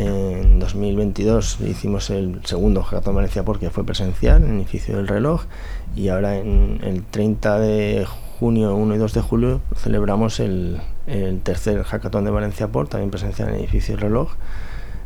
en 0.00 0.58
2022 0.58 1.60
hicimos 1.60 2.08
el 2.08 2.40
segundo 2.44 2.82
Hackathon 2.82 3.14
Valencia 3.14 3.44
porque 3.44 3.68
fue 3.68 3.84
presencial 3.84 4.42
en 4.42 4.50
el 4.50 4.56
edificio 4.56 4.96
del 4.96 5.06
reloj 5.06 5.42
y 5.94 6.08
ahora 6.08 6.38
en 6.38 6.80
el 6.82 7.04
30 7.04 7.58
de 7.60 8.06
junio, 8.38 8.74
1 8.74 8.94
y 8.94 8.98
2 8.98 9.12
de 9.12 9.20
julio 9.20 9.60
celebramos 9.76 10.40
el, 10.40 10.80
el 11.06 11.42
tercer 11.42 11.82
hackathon 11.82 12.24
de 12.24 12.30
Valencia 12.30 12.68
Port, 12.68 12.90
también 12.90 13.10
presencial 13.10 13.48
en 13.48 13.56
el 13.56 13.60
edificio 13.60 13.96
reloj. 13.96 14.30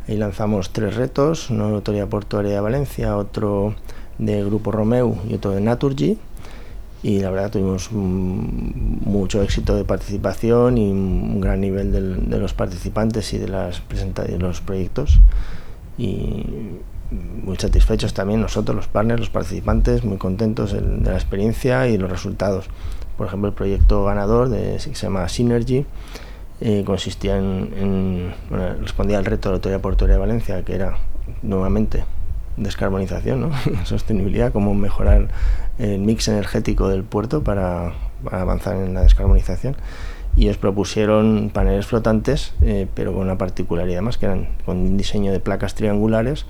Ahí 0.07 0.15
lanzamos 0.15 0.69
tres 0.71 0.95
retos, 0.95 1.47
de 1.49 1.61
Autoridad 1.61 2.07
Portuaria 2.07 2.53
de 2.53 2.61
Valencia, 2.61 3.17
otro 3.17 3.75
de 4.17 4.45
Grupo 4.45 4.71
Romeu 4.71 5.17
y 5.27 5.33
otro 5.33 5.51
de 5.51 5.59
Naturgy. 5.59 6.17
Y 7.05 7.19
la 7.19 7.29
verdad 7.29 7.51
tuvimos 7.51 7.91
mucho 7.91 9.43
éxito 9.43 9.75
de 9.75 9.83
participación 9.83 10.79
y 10.79 10.89
un 10.89 11.39
gran 11.39 11.61
nivel 11.61 11.91
de 11.91 12.39
los 12.39 12.55
participantes 12.55 13.31
y 13.33 13.37
de, 13.37 13.47
las 13.47 13.83
de 13.87 14.39
los 14.39 14.61
proyectos. 14.61 15.19
Y 15.99 16.47
muy 17.11 17.57
satisfechos 17.57 18.15
también 18.15 18.41
nosotros, 18.41 18.75
los 18.75 18.87
partners, 18.87 19.19
los 19.19 19.29
participantes, 19.29 20.03
muy 20.03 20.17
contentos 20.17 20.71
de, 20.71 20.81
la 20.81 21.13
experiencia 21.13 21.87
y 21.87 21.99
los 21.99 22.09
resultados. 22.09 22.71
Por 23.19 23.27
ejemplo, 23.27 23.49
el 23.49 23.53
proyecto 23.53 24.03
ganador 24.05 24.49
de, 24.49 24.79
se 24.79 24.91
llama 24.91 25.29
Synergy 25.29 25.85
eh, 26.59 26.81
consistía 26.87 27.37
en, 27.37 28.33
respondía 28.81 29.19
al 29.19 29.25
reto 29.25 29.49
de 29.49 29.53
la 29.53 29.55
Autoridad 29.57 29.81
Portuaria 29.81 30.15
de 30.15 30.21
Valencia, 30.21 30.65
que 30.65 30.73
era 30.73 30.97
nuevamente 31.43 32.03
descarbonización, 32.57 33.41
¿no? 33.41 33.51
sostenibilidad, 33.85 34.51
cómo 34.51 34.73
mejorar 34.73 35.27
el 35.77 35.99
mix 35.99 36.27
energético 36.27 36.89
del 36.89 37.03
puerto 37.03 37.43
para, 37.43 37.93
avanzar 38.31 38.75
en 38.77 38.93
la 38.93 39.01
descarbonización. 39.01 39.75
Y 40.35 40.43
ellos 40.43 40.57
propusieron 40.57 41.49
paneles 41.53 41.85
flotantes, 41.85 42.53
eh, 42.61 42.87
pero 42.93 43.13
con 43.13 43.21
una 43.21 43.37
particularidad 43.37 44.01
más, 44.01 44.17
que 44.17 44.25
eran 44.25 44.49
con 44.65 44.77
un 44.77 44.97
diseño 44.97 45.31
de 45.31 45.39
placas 45.39 45.75
triangulares 45.75 46.45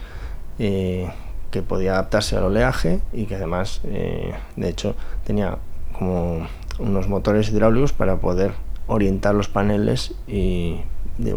eh, 0.58 1.08
que 1.52 1.62
podía 1.62 1.94
adaptarse 1.94 2.36
al 2.36 2.46
oleaje 2.46 3.00
y 3.14 3.26
que 3.26 3.36
además, 3.36 3.82
eh, 3.86 4.34
de 4.56 4.70
hecho, 4.70 4.96
tenía 5.24 5.60
como 5.94 6.48
unos 6.80 7.08
motores 7.08 7.50
hidráulicos 7.50 7.94
para 7.94 8.18
poder 8.18 8.54
orientar 8.88 9.36
los 9.36 9.48
paneles 9.48 10.14
y 10.28 10.82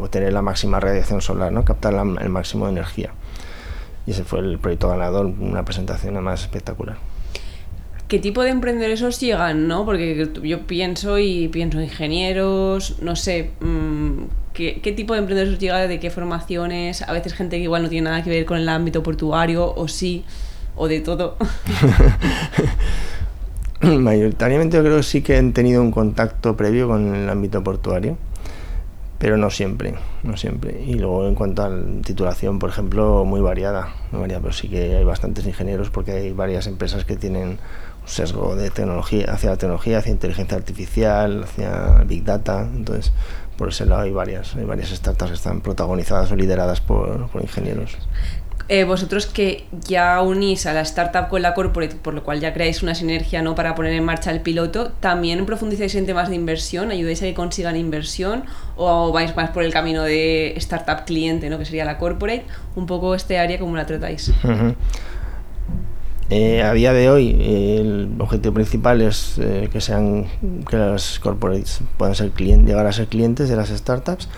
obtener 0.00 0.32
la 0.32 0.42
máxima 0.42 0.80
radiación 0.80 1.20
solar, 1.20 1.52
¿no? 1.52 1.64
captar 1.64 1.94
el 1.94 2.28
máximo 2.28 2.66
de 2.66 2.72
energía. 2.72 3.12
Y 4.08 4.12
ese 4.12 4.24
fue 4.24 4.38
el 4.38 4.58
proyecto 4.58 4.88
ganador, 4.88 5.26
una 5.26 5.66
presentación 5.66 6.14
además 6.14 6.40
espectacular. 6.40 6.96
¿Qué 8.08 8.18
tipo 8.18 8.42
de 8.42 8.48
emprendedores 8.48 9.20
llegan, 9.20 9.68
no? 9.68 9.84
Porque 9.84 10.30
yo 10.42 10.66
pienso 10.66 11.18
y 11.18 11.48
pienso 11.48 11.78
ingenieros, 11.78 13.02
no 13.02 13.16
sé, 13.16 13.50
mm, 13.60 14.22
¿qué, 14.54 14.94
tipo 14.96 15.12
de 15.12 15.18
emprendedores 15.18 15.58
llega, 15.58 15.86
de 15.86 16.00
qué 16.00 16.08
formaciones? 16.08 17.02
A 17.02 17.12
veces 17.12 17.34
gente 17.34 17.58
que 17.58 17.64
igual 17.64 17.82
no 17.82 17.90
tiene 17.90 18.08
nada 18.08 18.22
que 18.24 18.30
ver 18.30 18.46
con 18.46 18.56
el 18.56 18.70
ámbito 18.70 19.02
portuario, 19.02 19.74
o 19.74 19.88
sí, 19.88 20.24
o 20.74 20.88
de 20.88 21.00
todo. 21.00 21.36
Mayoritariamente 23.82 24.78
yo 24.78 24.82
creo 24.84 24.96
que 24.96 25.02
sí 25.02 25.20
que 25.20 25.36
han 25.36 25.52
tenido 25.52 25.82
un 25.82 25.90
contacto 25.90 26.56
previo 26.56 26.88
con 26.88 27.14
el 27.14 27.28
ámbito 27.28 27.62
portuario, 27.62 28.16
pero 29.18 29.36
no 29.36 29.50
siempre, 29.50 29.94
no 30.22 30.36
siempre. 30.36 30.82
Y 30.84 30.94
luego 30.94 31.26
en 31.26 31.34
cuanto 31.34 31.64
a 31.64 31.68
la 31.68 32.02
titulación, 32.02 32.58
por 32.58 32.70
ejemplo, 32.70 33.24
muy 33.24 33.40
variada, 33.40 33.94
muy 34.12 34.20
variada, 34.20 34.42
pero 34.42 34.52
sí 34.52 34.68
que 34.68 34.96
hay 34.96 35.04
bastantes 35.04 35.46
ingenieros 35.46 35.90
porque 35.90 36.12
hay 36.12 36.32
varias 36.32 36.66
empresas 36.66 37.04
que 37.04 37.16
tienen 37.16 37.58
sesgo 38.04 38.56
de 38.56 38.70
tecnología, 38.70 39.26
hacia 39.32 39.50
la 39.50 39.56
tecnología, 39.56 39.98
hacia 39.98 40.12
inteligencia 40.12 40.56
artificial, 40.56 41.44
hacia 41.44 42.04
Big 42.06 42.24
Data. 42.24 42.62
Entonces, 42.62 43.12
por 43.56 43.68
ese 43.68 43.86
lado 43.86 44.02
hay 44.02 44.12
varias, 44.12 44.54
hay 44.56 44.64
varias 44.64 44.90
startups 44.90 45.30
que 45.30 45.36
están 45.36 45.60
protagonizadas 45.60 46.30
o 46.32 46.36
lideradas 46.36 46.80
por, 46.80 47.28
ingenieros. 47.40 47.98
Eh, 48.70 48.84
vosotros 48.84 49.24
que 49.26 49.64
ya 49.86 50.20
unís 50.20 50.66
a 50.66 50.74
la 50.74 50.82
startup 50.82 51.28
con 51.28 51.40
la 51.40 51.54
corporate, 51.54 51.96
por 51.96 52.12
lo 52.12 52.22
cual 52.22 52.40
ya 52.40 52.52
creáis 52.52 52.82
una 52.82 52.94
sinergia 52.94 53.40
¿no? 53.40 53.54
para 53.54 53.74
poner 53.74 53.94
en 53.94 54.04
marcha 54.04 54.30
el 54.30 54.42
piloto, 54.42 54.92
¿también 55.00 55.46
profundizáis 55.46 55.94
en 55.94 56.04
temas 56.04 56.28
de 56.28 56.34
inversión? 56.34 56.90
¿Ayudáis 56.90 57.22
a 57.22 57.24
que 57.24 57.34
consigan 57.34 57.76
inversión? 57.76 58.44
¿O 58.76 59.10
vais 59.10 59.34
más 59.36 59.50
por 59.50 59.62
el 59.62 59.72
camino 59.72 60.02
de 60.02 60.52
startup 60.56 61.06
cliente, 61.06 61.48
¿no? 61.48 61.58
que 61.58 61.64
sería 61.64 61.86
la 61.86 61.96
corporate? 61.96 62.44
Un 62.76 62.84
poco 62.84 63.14
este 63.14 63.38
área, 63.38 63.58
¿cómo 63.58 63.74
la 63.74 63.86
tratáis? 63.86 64.32
Eh, 66.30 66.60
a 66.62 66.74
día 66.74 66.92
de 66.92 67.08
hoy 67.08 67.38
el 67.40 68.10
objetivo 68.18 68.52
principal 68.52 69.00
es 69.00 69.38
eh, 69.38 69.70
que 69.72 69.80
sean 69.80 70.26
que 70.68 70.76
las 70.76 71.18
corporates 71.20 71.80
puedan 71.96 72.14
ser 72.14 72.34
llegar 72.36 72.86
a 72.86 72.92
ser 72.92 73.06
clientes 73.06 73.48
de 73.48 73.56
las 73.56 73.70
startups, 73.70 74.28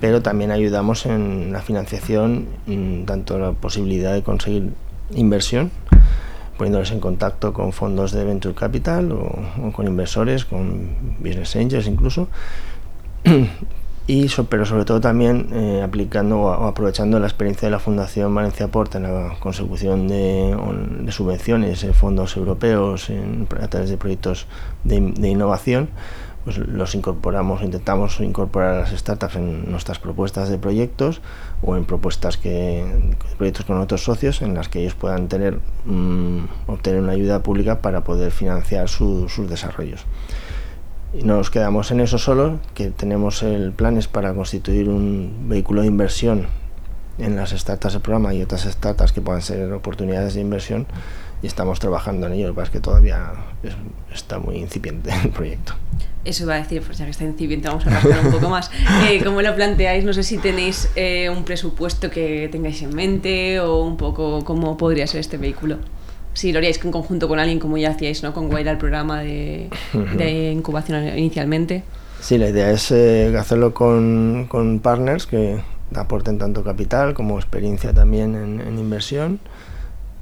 pero 0.00 0.22
también 0.22 0.50
ayudamos 0.50 1.06
en 1.06 1.52
la 1.52 1.60
financiación, 1.62 2.46
mm, 2.66 3.04
tanto 3.04 3.38
la 3.38 3.52
posibilidad 3.52 4.12
de 4.14 4.22
conseguir 4.22 4.72
inversión, 5.14 5.70
poniéndoles 6.56 6.90
en 6.90 7.00
contacto 7.00 7.52
con 7.52 7.72
fondos 7.72 8.12
de 8.12 8.24
venture 8.24 8.54
capital 8.54 9.12
o 9.12 9.72
con 9.72 9.86
inversores, 9.86 10.44
con 10.44 11.16
business 11.20 11.56
angels 11.56 11.86
incluso, 11.86 12.28
y 14.08 14.26
pero 14.48 14.64
sobre 14.64 14.86
todo 14.86 15.02
también 15.02 15.48
eh, 15.52 15.82
aplicando 15.84 16.40
o 16.40 16.66
aprovechando 16.66 17.20
la 17.20 17.26
experiencia 17.26 17.66
de 17.66 17.72
la 17.72 17.78
Fundación 17.78 18.34
Valencia 18.34 18.68
Porta 18.68 18.96
en 18.96 19.04
la 19.04 19.34
consecución 19.38 20.08
de, 20.08 20.56
subvenciones, 21.10 21.82
de 21.82 21.92
fondos 21.92 22.34
europeos 22.34 23.10
a 23.60 23.68
través 23.68 23.90
de 23.90 23.98
proyectos 23.98 24.46
de, 24.82 25.28
innovación, 25.28 25.90
pues 26.44 26.58
los 26.58 26.94
incorporamos, 26.94 27.62
intentamos 27.62 28.20
incorporar 28.20 28.74
a 28.74 28.80
las 28.80 28.90
startups 28.90 29.36
en 29.36 29.70
nuestras 29.70 29.98
propuestas 29.98 30.48
de 30.48 30.58
proyectos 30.58 31.20
o 31.62 31.76
en 31.76 31.84
propuestas 31.84 32.36
que 32.36 32.84
proyectos 33.36 33.66
con 33.66 33.78
otros 33.78 34.04
socios 34.04 34.40
en 34.42 34.54
las 34.54 34.68
que 34.68 34.80
ellos 34.80 34.94
puedan 34.94 35.28
tener 35.28 35.58
mm, 35.84 36.44
obtener 36.66 37.00
una 37.00 37.12
ayuda 37.12 37.42
pública 37.42 37.80
para 37.80 38.04
poder 38.04 38.30
financiar 38.30 38.88
sus 38.88 39.48
desarrollos. 39.48 40.06
Y 41.14 41.24
no 41.24 41.36
nos 41.36 41.50
quedamos 41.50 41.90
en 41.90 42.00
eso 42.00 42.18
solo, 42.18 42.58
que 42.74 42.90
tenemos 42.90 43.42
el 43.42 43.72
planes 43.72 44.08
para 44.08 44.34
constituir 44.34 44.90
un 44.90 45.46
vehículo 45.48 45.80
de 45.80 45.86
inversión 45.86 46.46
en 47.18 47.34
las 47.36 47.50
startups 47.50 47.94
del 47.94 48.02
programa 48.02 48.34
y 48.34 48.42
otras 48.42 48.62
startups 48.62 49.12
que 49.12 49.20
puedan 49.20 49.42
ser 49.42 49.72
oportunidades 49.72 50.34
de 50.34 50.40
inversión 50.40 50.86
y 51.42 51.46
estamos 51.46 51.78
trabajando 51.78 52.26
en 52.26 52.34
ello, 52.34 52.48
lo 52.48 52.52
que 52.54 52.56
pasa 52.56 52.66
es 52.66 52.72
que 52.72 52.80
todavía 52.80 53.32
está 54.12 54.38
muy 54.38 54.56
incipiente 54.56 55.10
el 55.24 55.30
proyecto. 55.30 55.74
Eso 56.24 56.44
iba 56.44 56.54
a 56.54 56.58
decir, 56.58 56.82
pues 56.82 56.98
ya 56.98 57.04
que 57.04 57.12
está 57.12 57.24
incipiente 57.24 57.68
vamos 57.68 57.86
a 57.86 57.90
rascar 57.90 58.24
un 58.24 58.32
poco 58.32 58.48
más. 58.48 58.70
Eh, 59.08 59.22
¿Cómo 59.24 59.40
lo 59.40 59.54
planteáis? 59.54 60.04
No 60.04 60.12
sé 60.12 60.22
si 60.22 60.38
tenéis 60.38 60.90
eh, 60.96 61.30
un 61.30 61.44
presupuesto 61.44 62.10
que 62.10 62.48
tengáis 62.50 62.82
en 62.82 62.94
mente 62.94 63.60
o 63.60 63.82
un 63.82 63.96
poco 63.96 64.44
cómo 64.44 64.76
podría 64.76 65.06
ser 65.06 65.20
este 65.20 65.38
vehículo 65.38 65.78
si 66.38 66.52
lo 66.52 66.58
haríais 66.58 66.82
en 66.84 66.92
conjunto 66.92 67.26
con 67.26 67.40
alguien 67.40 67.58
como 67.58 67.78
ya 67.78 67.90
hacíais 67.90 68.22
¿no? 68.22 68.32
con 68.32 68.48
Guaira 68.48 68.70
el 68.70 68.78
programa 68.78 69.22
de, 69.22 69.68
incubación 70.52 71.18
inicialmente. 71.18 71.82
Sí, 72.20 72.38
la 72.38 72.48
idea 72.48 72.70
es 72.70 72.92
eh, 72.92 73.34
hacerlo 73.36 73.74
con, 73.74 74.46
con, 74.48 74.78
partners 74.78 75.26
que 75.26 75.60
aporten 75.94 76.38
tanto 76.38 76.62
capital 76.62 77.14
como 77.14 77.38
experiencia 77.38 77.92
también 77.92 78.36
en, 78.36 78.78
inversión 78.78 79.40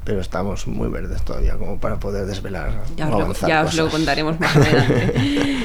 pero 0.06 0.20
estamos 0.20 0.68
muy 0.68 0.88
verdes 0.88 1.20
todavía 1.22 1.56
como 1.56 1.78
para 1.80 1.98
poder 1.98 2.26
desvelar 2.26 2.70
ya, 2.96 3.08
os 3.08 3.42
lo, 3.42 3.48
ya 3.48 3.62
os 3.64 3.74
lo 3.74 3.90
contaremos 3.90 4.38
más 4.38 4.54
adelante. 4.54 5.12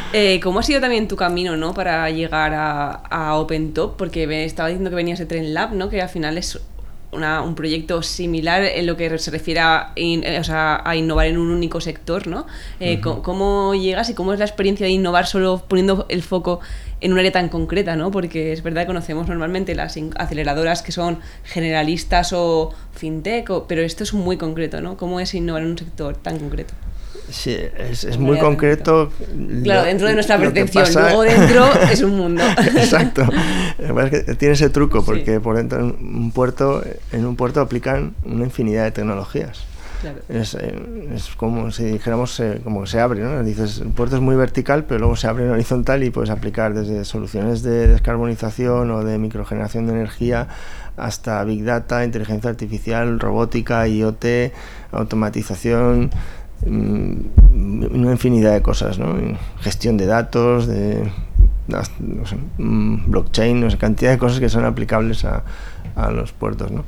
eh, 0.13 0.39
¿Cómo 0.41 0.59
ha 0.59 0.63
sido 0.63 0.81
también 0.81 1.07
tu 1.07 1.15
camino 1.15 1.55
¿no? 1.55 1.75
para 1.75 2.09
llegar 2.09 2.53
a, 2.55 2.89
a 2.89 3.35
OpenTop? 3.35 3.95
Porque 3.97 4.43
estaba 4.43 4.69
diciendo 4.69 4.89
que 4.89 4.95
venías 4.95 5.19
de 5.19 5.27
Tren 5.27 5.53
Lab, 5.53 5.73
¿no? 5.73 5.89
que 5.89 6.01
al 6.01 6.09
final 6.09 6.39
es 6.39 6.59
un 7.11 7.55
proyecto 7.55 8.01
similar 8.01 8.63
en 8.63 8.85
lo 8.85 8.95
que 8.95 9.17
se 9.17 9.31
refiere 9.31 9.59
a, 9.59 9.91
eh, 9.95 10.41
a 10.49 10.95
innovar 10.95 11.27
en 11.27 11.37
un 11.37 11.49
único 11.51 11.81
sector, 11.81 12.27
¿no? 12.27 12.47
Eh, 12.79 13.01
¿Cómo 13.01 13.75
llegas 13.75 14.09
y 14.09 14.13
cómo 14.13 14.33
es 14.33 14.39
la 14.39 14.45
experiencia 14.45 14.85
de 14.85 14.91
innovar 14.91 15.27
solo 15.27 15.63
poniendo 15.67 16.05
el 16.09 16.23
foco 16.23 16.61
en 17.01 17.11
un 17.11 17.19
área 17.19 17.31
tan 17.31 17.49
concreta, 17.49 17.95
¿no? 17.95 18.11
Porque 18.11 18.53
es 18.53 18.63
verdad 18.63 18.81
que 18.81 18.87
conocemos 18.87 19.27
normalmente 19.27 19.75
las 19.75 19.97
aceleradoras 20.15 20.81
que 20.83 20.91
son 20.91 21.19
generalistas 21.43 22.31
o 22.33 22.73
fintech, 22.93 23.49
pero 23.67 23.81
esto 23.81 24.03
es 24.03 24.13
muy 24.13 24.37
concreto, 24.37 24.81
¿no? 24.81 24.97
¿Cómo 24.97 25.19
es 25.19 25.33
innovar 25.33 25.63
en 25.63 25.69
un 25.69 25.77
sector 25.77 26.15
tan 26.15 26.39
concreto? 26.39 26.73
Sí, 27.31 27.57
es, 27.77 28.17
muy 28.17 28.37
concreto. 28.39 29.11
Claro, 29.63 29.83
dentro 29.83 30.07
de 30.07 30.13
nuestra 30.13 30.37
percepción, 30.37 31.03
luego 31.03 31.23
dentro 31.23 31.65
es 31.91 32.01
un 32.01 32.17
mundo. 32.17 32.43
Exacto. 32.75 33.23
tiene 34.37 34.53
ese 34.53 34.69
truco 34.69 35.03
porque 35.03 35.39
por 35.39 35.55
dentro 35.55 35.79
en 35.79 35.85
un 35.85 36.31
puerto, 36.31 36.83
en 37.11 37.25
un 37.25 37.35
puerto 37.35 37.61
aplican 37.61 38.13
una 38.25 38.43
infinidad 38.43 38.83
de 38.83 38.91
tecnologías. 38.91 39.65
Es, 40.29 40.55
eh, 40.55 41.09
es, 41.13 41.29
como 41.35 41.71
si 41.71 41.83
dijéramos 41.83 42.39
eh, 42.39 42.59
como 42.63 42.87
se 42.87 42.99
abre, 42.99 43.21
¿no? 43.21 43.43
Dices, 43.43 43.79
el 43.79 43.89
puerto 43.89 44.15
es 44.15 44.21
muy 44.21 44.35
vertical, 44.35 44.85
pero 44.85 44.99
luego 44.99 45.15
se 45.15 45.27
abre 45.27 45.45
en 45.45 45.51
horizontal 45.51 46.03
y 46.03 46.09
puedes 46.09 46.31
aplicar 46.31 46.73
desde 46.73 47.05
soluciones 47.05 47.61
de 47.61 47.87
descarbonización 47.87 48.89
o 48.89 49.03
de 49.03 49.19
microgeneración 49.19 49.85
de 49.85 49.93
energía 49.93 50.47
hasta 50.97 51.43
Big 51.43 51.63
Data, 51.63 52.03
inteligencia 52.03 52.49
artificial, 52.49 53.19
robótica, 53.19 53.87
IoT, 53.87 54.25
automatización, 54.91 56.09
una 56.65 58.11
infinidad 58.11 58.53
de 58.53 58.61
cosas, 58.61 58.99
¿no? 58.99 59.15
Gestión 59.61 59.97
de 59.97 60.05
datos, 60.05 60.67
de 60.67 61.11
mm, 62.57 63.09
blockchain, 63.09 63.59
no 63.59 63.69
sé, 63.69 63.77
cantidad 63.77 64.11
de 64.11 64.17
cosas 64.17 64.39
que 64.39 64.49
son 64.49 64.65
aplicables 64.65 65.25
a, 65.25 65.43
los 66.11 66.31
puertos, 66.31 66.71
¿no? 66.71 66.83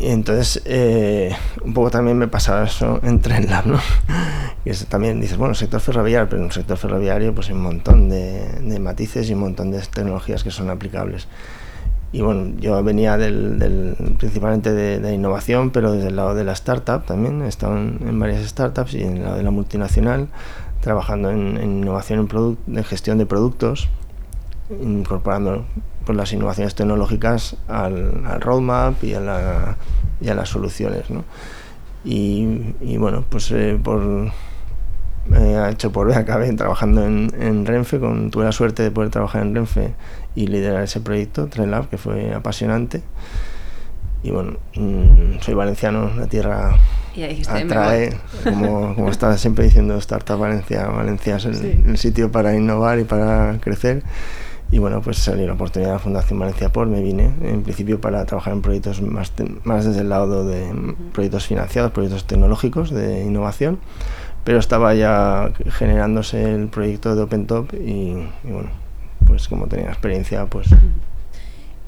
Entonces, 0.00 0.62
eh, 0.64 1.34
un 1.62 1.74
poco 1.74 1.90
también 1.90 2.18
me 2.18 2.28
pasaba 2.28 2.64
eso 2.64 3.00
en 3.02 3.20
TrendLab, 3.20 3.66
¿no? 3.66 3.80
Y 4.64 4.72
también 4.84 5.20
dices, 5.20 5.38
bueno, 5.38 5.54
sector 5.54 5.80
ferroviario, 5.80 6.28
pero 6.28 6.40
en 6.40 6.46
un 6.46 6.52
sector 6.52 6.76
ferroviario 6.76 7.34
pues 7.34 7.48
hay 7.48 7.54
un 7.54 7.62
montón 7.62 8.10
de, 8.10 8.78
matices 8.80 9.30
y 9.30 9.34
un 9.34 9.40
montón 9.40 9.70
de 9.70 9.80
tecnologías 9.80 10.44
que 10.44 10.50
son 10.50 10.68
aplicables. 10.68 11.26
Y 12.10 12.22
bueno, 12.22 12.54
yo 12.58 12.82
venía 12.82 13.18
del, 13.18 13.94
principalmente 14.18 14.72
de, 14.72 15.14
innovación, 15.14 15.70
pero 15.70 15.92
desde 15.92 16.08
el 16.08 16.16
lado 16.16 16.34
de 16.34 16.44
la 16.44 16.52
startup 16.52 17.04
también. 17.04 17.42
He 17.42 17.48
estado 17.48 17.76
en, 17.76 18.18
varias 18.18 18.46
startups 18.46 18.94
y 18.94 19.02
en 19.02 19.18
el 19.18 19.24
lado 19.24 19.36
de 19.36 19.42
la 19.42 19.50
multinacional, 19.50 20.28
trabajando 20.80 21.30
en, 21.30 21.62
innovación 21.62 22.28
en, 22.30 22.76
en 22.76 22.84
gestión 22.84 23.18
de 23.18 23.26
productos, 23.26 23.88
incorporando 24.70 25.66
pues, 26.06 26.16
las 26.16 26.32
innovaciones 26.32 26.74
tecnológicas 26.74 27.56
al, 27.68 28.40
roadmap 28.40 29.04
y 29.04 29.12
a, 29.12 29.20
la, 29.20 29.76
y 30.20 30.28
a 30.28 30.34
las 30.34 30.48
soluciones. 30.48 31.10
¿no? 31.10 31.24
Y, 32.04 32.74
y, 32.80 32.96
bueno, 32.96 33.24
pues 33.28 33.50
eh, 33.50 33.78
por 33.82 34.32
he 35.34 35.70
hecho 35.70 35.92
por 35.92 36.12
acabé 36.12 36.52
trabajando 36.52 37.04
en, 37.04 37.32
en, 37.40 37.66
Renfe, 37.66 37.98
con, 37.98 38.30
tuve 38.30 38.44
la 38.44 38.52
suerte 38.52 38.82
de 38.82 38.90
poder 38.90 39.10
trabajar 39.10 39.42
en 39.42 39.54
Renfe 39.54 39.94
y 40.34 40.46
liderar 40.46 40.82
ese 40.82 41.00
proyecto, 41.00 41.46
Trenlab, 41.48 41.88
que 41.88 41.98
fue 41.98 42.32
apasionante. 42.32 43.02
Y 44.22 44.30
bueno, 44.30 44.58
mm, 44.74 45.40
soy 45.40 45.54
valenciano, 45.54 46.10
la 46.16 46.26
tierra 46.26 46.76
atrae, 47.48 48.16
como, 48.44 48.94
como 48.94 49.10
estaba 49.10 49.36
siempre 49.36 49.64
diciendo 49.64 49.96
Startup 49.96 50.38
Valencia, 50.38 50.86
Valencia 50.88 51.36
es 51.36 51.44
el, 51.44 51.98
sitio 51.98 52.30
para 52.30 52.54
innovar 52.54 52.98
y 52.98 53.04
para 53.04 53.58
crecer. 53.60 54.02
Y 54.70 54.78
bueno, 54.78 55.00
pues 55.00 55.16
salió 55.16 55.46
la 55.46 55.54
oportunidad 55.54 55.92
de 55.92 55.94
la 55.94 55.98
Fundación 55.98 56.38
Valencia 56.38 56.68
Por, 56.68 56.88
me 56.88 57.00
vine 57.00 57.32
en 57.42 57.62
principio 57.62 58.02
para 58.02 58.26
trabajar 58.26 58.52
en 58.52 58.60
proyectos 58.60 59.00
más, 59.00 59.32
más 59.64 59.86
desde 59.86 60.02
el 60.02 60.10
lado 60.10 60.46
de 60.46 60.94
proyectos 61.12 61.46
financiados, 61.46 61.90
proyectos 61.92 62.26
tecnológicos 62.26 62.90
de 62.90 63.24
innovación, 63.24 63.78
pero 64.48 64.60
estaba 64.60 64.94
ya 64.94 65.52
generándose 65.72 66.54
el 66.54 66.68
proyecto 66.68 67.14
de 67.14 67.20
OpenTop 67.20 67.74
y, 67.74 68.16
y 68.44 68.50
bueno, 68.50 68.70
pues 69.26 69.46
como 69.46 69.66
tenía 69.66 69.88
experiencia, 69.88 70.46
pues 70.46 70.68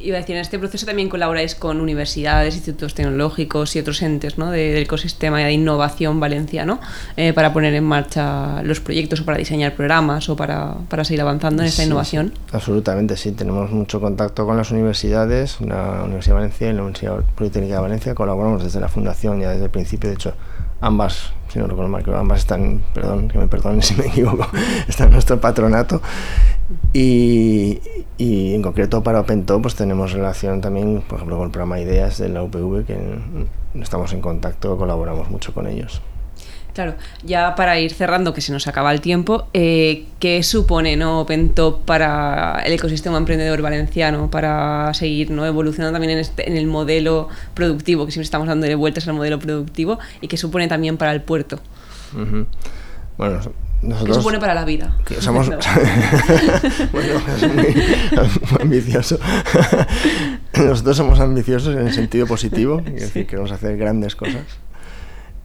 iba 0.02 0.16
a 0.16 0.20
decir, 0.20 0.36
en 0.36 0.42
este 0.42 0.58
proceso 0.58 0.84
también 0.84 1.08
colaboráis 1.08 1.54
con 1.54 1.80
universidades, 1.80 2.54
institutos 2.54 2.94
tecnológicos 2.94 3.74
y 3.76 3.78
otros 3.78 4.02
entes 4.02 4.38
¿no? 4.38 4.50
del 4.50 4.82
ecosistema 4.82 5.38
de 5.38 5.52
innovación 5.52 6.20
valenciano 6.20 6.80
eh, 7.16 7.32
para 7.32 7.52
poner 7.54 7.74
en 7.74 7.84
marcha 7.84 8.62
los 8.62 8.80
proyectos 8.80 9.20
o 9.20 9.24
para 9.24 9.38
diseñar 9.38 9.74
programas 9.74 10.28
o 10.28 10.36
para, 10.36 10.74
para 10.88 11.04
seguir 11.04 11.22
avanzando 11.22 11.62
en 11.62 11.68
esta 11.68 11.84
innovación. 11.84 12.32
absolutamente, 12.52 13.16
sí. 13.16 13.32
Tenemos 13.32 13.70
mucho 13.70 14.00
contacto 14.00 14.44
con 14.44 14.56
las 14.56 14.70
universidades, 14.70 15.60
la 15.60 16.02
Universidad 16.04 16.34
de 16.34 16.40
Valencia 16.40 16.70
y 16.70 16.72
la 16.72 16.82
Universidad 16.82 17.24
Politécnica 17.34 17.74
de 17.76 17.80
Valencia. 17.80 18.14
Colaboramos 18.14 18.62
desde 18.62 18.80
la 18.80 18.88
fundación 18.88 19.40
ya 19.40 19.50
desde 19.50 19.64
el 19.64 19.70
principio. 19.70 20.08
De 20.10 20.14
hecho, 20.14 20.34
ambas, 20.80 21.32
si 21.48 21.58
no 21.58 21.66
recuerdo 21.66 21.90
mal, 21.90 22.04
ambas 22.14 22.40
están, 22.40 22.82
perdón, 22.94 23.28
que 23.28 23.38
me 23.38 23.48
perdonen 23.48 23.82
si 23.82 23.94
me 23.94 24.06
equivoco, 24.06 24.46
están 24.88 25.08
en 25.08 25.12
nuestro 25.14 25.40
patronato. 25.40 26.00
Y, 26.92 27.80
y 28.16 28.54
en 28.54 28.62
concreto 28.62 29.02
para 29.02 29.20
OpenTop 29.20 29.62
pues 29.62 29.74
tenemos 29.74 30.12
relación 30.12 30.60
también, 30.60 31.02
por 31.08 31.16
ejemplo, 31.16 31.36
con 31.36 31.46
el 31.46 31.50
programa 31.50 31.80
Ideas 31.80 32.18
de 32.18 32.28
la 32.28 32.42
UPV, 32.42 32.84
que 32.84 32.98
estamos 33.80 34.12
en 34.12 34.20
contacto, 34.20 34.76
colaboramos 34.76 35.30
mucho 35.30 35.52
con 35.52 35.66
ellos. 35.66 36.00
Claro, 36.80 36.94
ya 37.22 37.54
para 37.56 37.78
ir 37.78 37.92
cerrando, 37.92 38.32
que 38.32 38.40
se 38.40 38.52
nos 38.52 38.66
acaba 38.66 38.90
el 38.90 39.02
tiempo, 39.02 39.48
eh, 39.52 40.06
¿qué 40.18 40.42
supone 40.42 40.96
¿no? 40.96 41.20
OpenTop 41.20 41.84
para 41.84 42.62
el 42.64 42.72
ecosistema 42.72 43.18
emprendedor 43.18 43.60
valenciano, 43.60 44.30
para 44.30 44.94
seguir 44.94 45.30
¿no? 45.30 45.44
evolucionando 45.44 45.92
también 45.92 46.12
en, 46.12 46.20
este, 46.20 46.48
en 46.48 46.56
el 46.56 46.66
modelo 46.66 47.28
productivo, 47.52 48.06
que 48.06 48.12
siempre 48.12 48.24
estamos 48.24 48.48
dándole 48.48 48.76
vueltas 48.76 49.06
al 49.08 49.12
modelo 49.12 49.38
productivo, 49.38 49.98
y 50.22 50.28
qué 50.28 50.38
supone 50.38 50.68
también 50.68 50.96
para 50.96 51.12
el 51.12 51.20
puerto? 51.20 51.60
Bueno, 53.18 53.40
nosotros, 53.82 54.06
¿Qué 54.06 54.14
supone 54.14 54.38
para 54.38 54.54
la 54.54 54.64
vida? 54.64 54.96
Somos, 55.18 55.48
bueno, 56.92 57.12
es 57.36 57.52
muy 57.52 58.58
ambicioso. 58.58 59.18
Nosotros 60.56 60.96
somos 60.96 61.20
ambiciosos 61.20 61.76
en 61.76 61.88
el 61.88 61.92
sentido 61.92 62.26
positivo, 62.26 62.80
es 62.86 63.02
decir, 63.02 63.26
queremos 63.26 63.52
hacer 63.52 63.76
grandes 63.76 64.16
cosas 64.16 64.44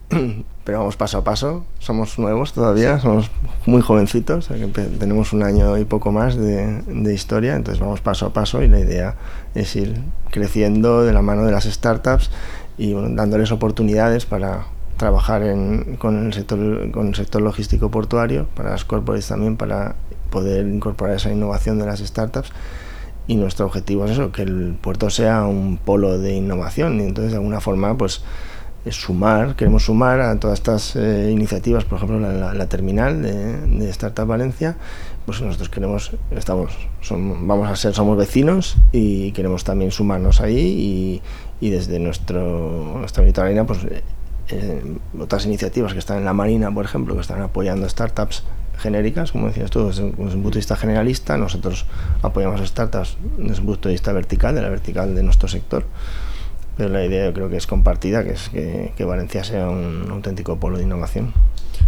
pero 0.64 0.80
vamos 0.80 0.98
paso 0.98 1.20
a 1.20 1.24
paso. 1.24 1.66
Somos 1.80 2.18
nuevos 2.20 2.54
todavía, 2.54 3.00
somos 3.00 3.30
muy 3.66 3.82
jovencitos, 3.82 4.50
tenemos 5.00 5.34
un 5.34 5.44
año 5.44 5.78
y 5.78 5.86
poco 5.86 6.12
más 6.12 6.36
de, 6.36 7.14
historia, 7.14 7.56
entonces 7.56 7.80
vamos 7.80 8.02
paso 8.02 8.26
a 8.26 8.34
paso 8.34 8.62
y 8.64 8.68
la 8.68 8.80
idea 8.80 9.16
es 9.54 9.76
ir 9.76 10.02
creciendo 10.32 11.04
de 11.04 11.14
la 11.14 11.22
mano 11.22 11.46
de 11.46 11.52
las 11.52 11.66
startups 11.66 12.30
y 12.78 12.94
dándoles 12.94 13.52
oportunidades 13.52 14.26
para 14.26 14.66
trabajar 14.98 15.44
con, 16.00 16.28
el 16.28 16.34
sector, 16.34 16.92
con 16.92 17.08
el 17.08 17.16
sector 17.16 17.42
logístico 17.42 17.92
portuario, 17.92 18.48
para 18.56 18.72
las 18.72 18.86
corporates 18.86 19.28
también, 19.28 19.58
para 19.58 19.96
poder 20.30 20.68
incorporar 20.68 21.16
esa 21.16 21.32
innovación 21.32 21.80
de 21.80 21.86
las 21.86 22.00
startups. 22.00 22.52
Y 23.28 23.36
nuestro 23.36 23.66
objetivo 23.66 24.06
es 24.06 24.12
eso, 24.12 24.32
que 24.32 24.44
el 24.44 24.78
puerto 24.80 25.10
sea 25.10 25.46
un 25.46 25.78
polo 25.78 26.20
de 26.20 26.36
innovación 26.36 27.00
y 27.00 27.06
entonces 27.06 27.32
de 27.32 27.38
alguna 27.38 27.60
forma 27.60 27.98
pues 27.98 28.22
sumar, 28.92 29.56
queremos 29.56 29.86
sumar 29.86 30.22
a 30.22 30.40
todas 30.40 30.60
estas 30.60 30.96
eh, 30.96 31.32
iniciativas, 31.32 31.86
por 31.86 31.98
ejemplo 31.98 32.20
la, 32.20 32.66
terminal 32.68 33.22
de, 33.22 33.90
Startup 33.90 34.28
Valencia, 34.28 34.76
pues 35.26 35.42
nosotros 35.42 35.70
queremos, 35.70 36.12
estamos, 36.32 36.78
vamos 37.10 37.70
a 37.70 37.76
ser, 37.76 37.94
somos 37.94 38.18
vecinos 38.18 38.78
y 38.92 39.32
queremos 39.32 39.64
también 39.64 39.92
sumarnos 39.92 40.42
ahí 40.42 41.22
y, 41.60 41.70
desde 41.70 41.98
nuestro, 41.98 42.98
nuestra 43.00 43.24
arena 43.44 43.66
pues 43.66 43.80
eh, 44.50 44.98
otras 45.20 45.46
iniciativas 45.48 45.94
que 45.94 46.00
están 46.00 46.20
en 46.20 46.26
la 46.26 46.34
Marina, 46.34 46.72
por 46.72 46.86
ejemplo, 46.86 47.16
que 47.16 47.22
están 47.22 47.42
apoyando 47.42 47.90
startups 47.90 48.44
genéricas, 48.78 49.32
como 49.32 49.48
decías 49.48 49.72
tú, 49.72 49.88
desde 49.88 50.04
un 50.04 50.14
punto 50.14 50.52
de 50.52 50.58
vista 50.60 50.76
generalista, 50.76 51.38
nosotros 51.38 51.86
apoyamos 52.22 52.62
startups 52.68 53.18
desde 53.38 53.62
un 53.62 53.66
punto 53.66 53.90
de 53.90 53.94
vista 53.94 54.12
vertical, 54.12 54.54
de 54.54 54.62
la 54.62 54.70
vertical 54.70 55.16
de 55.16 55.24
nuestro 55.24 55.48
sector 55.48 55.86
pero 56.78 56.90
la 56.90 57.06
idea 57.06 57.26
yo 57.26 57.34
creo 57.34 57.50
que 57.50 57.58
es 57.58 57.68
compartida, 57.68 58.24
que 58.24 58.32
es 58.32 58.50
que, 58.50 59.06
Valencia 59.06 59.44
sea 59.44 59.70
un 59.70 60.08
auténtico 60.10 60.60
polo 60.60 60.78
de 60.78 60.84
innovación. 60.84 61.34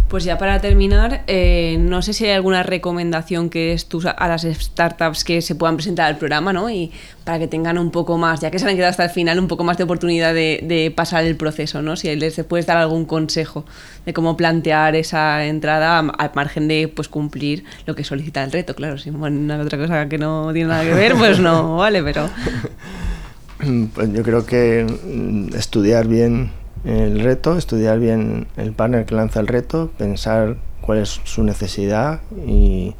Pues 0.08 0.24
ya 0.24 0.38
para 0.38 0.58
terminar, 0.62 1.22
eh, 1.26 1.76
no 1.78 2.00
sé 2.00 2.14
si 2.14 2.24
hay 2.24 2.30
alguna 2.30 2.62
recomendación 2.62 3.50
que 3.50 3.74
es 3.74 3.86
tú 3.86 4.00
a 4.04 4.28
las 4.28 4.42
startups 4.42 5.22
que 5.22 5.42
se 5.42 5.54
puedan 5.54 5.76
presentar 5.76 6.06
al 6.06 6.16
programa, 6.16 6.50
¿no? 6.54 6.70
Y 6.70 6.90
para 7.24 7.38
que 7.38 7.46
tengan 7.46 7.76
un 7.76 7.90
poco 7.90 8.16
más, 8.16 8.40
ya 8.40 8.50
que 8.50 8.58
se 8.58 8.66
han 8.66 8.74
quedado 8.74 8.90
hasta 8.90 9.04
el 9.04 9.10
final, 9.10 9.38
un 9.38 9.48
poco 9.48 9.64
más 9.64 9.76
de 9.76 9.84
oportunidad 9.84 10.32
de, 10.32 10.92
pasar 10.96 11.24
el 11.24 11.36
proceso, 11.36 11.82
¿no? 11.82 11.94
Si 11.96 12.14
les 12.16 12.42
puedes 12.44 12.64
dar 12.64 12.78
algún 12.78 13.04
consejo 13.04 13.66
de 14.06 14.14
cómo 14.14 14.34
plantear 14.34 14.96
esa 14.96 15.44
entrada 15.44 15.98
al 15.98 16.30
margen 16.34 16.68
de 16.68 16.88
pues 16.88 17.08
cumplir 17.08 17.64
lo 17.84 17.94
que 17.94 18.02
solicita 18.02 18.42
el 18.42 18.50
reto, 18.50 18.74
claro. 18.74 18.96
Si 18.96 19.10
bueno, 19.10 19.60
otra 19.60 19.76
cosa 19.76 20.08
que 20.08 20.16
no 20.16 20.54
tiene 20.54 20.70
nada 20.70 20.84
que 20.84 20.94
ver, 20.94 21.16
pues 21.16 21.38
no 21.38 21.76
vale, 21.76 22.02
pero... 22.02 22.30
Pues 23.94 24.12
yo 24.12 24.22
creo 24.22 24.46
que 24.46 24.86
mm, 24.86 25.54
estudiar 25.56 26.06
bien 26.06 26.50
el 26.84 27.20
reto, 27.20 27.58
estudiar 27.58 27.98
bien 27.98 28.46
el 28.56 28.72
partner 28.72 29.04
que 29.04 29.14
lanza 29.14 29.40
el 29.40 29.48
reto, 29.48 29.90
pensar 29.98 30.56
cuál 30.80 30.98
es 30.98 31.20
su 31.24 31.42
necesidad 31.42 32.20
y, 32.46 32.94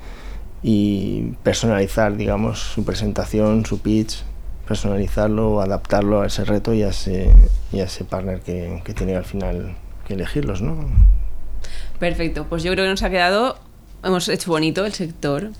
personalizar, 1.42 2.16
digamos, 2.16 2.58
su 2.58 2.84
presentación, 2.84 3.64
su 3.64 3.80
pitch, 3.80 4.24
personalizarlo, 4.66 5.60
adaptarlo 5.60 6.22
a 6.22 6.26
ese 6.26 6.44
reto 6.44 6.74
y 6.74 6.82
a 6.82 6.88
ese, 6.88 7.32
y 7.72 7.80
a 7.80 7.84
ese 7.84 8.04
partner 8.04 8.40
que 8.40 8.94
tiene 8.94 9.16
al 9.16 9.24
final 9.24 9.76
que 10.06 10.14
elegirlos, 10.14 10.60
¿no? 10.60 10.76
Perfecto, 11.98 12.46
pues 12.48 12.62
yo 12.62 12.72
creo 12.72 12.84
que 12.84 12.90
nos 12.90 13.02
ha 13.02 13.10
quedado 13.10 13.56
hemos 14.02 14.28
hecho 14.28 14.50
bonito 14.50 14.84
el 14.84 14.92
sector 14.92 15.50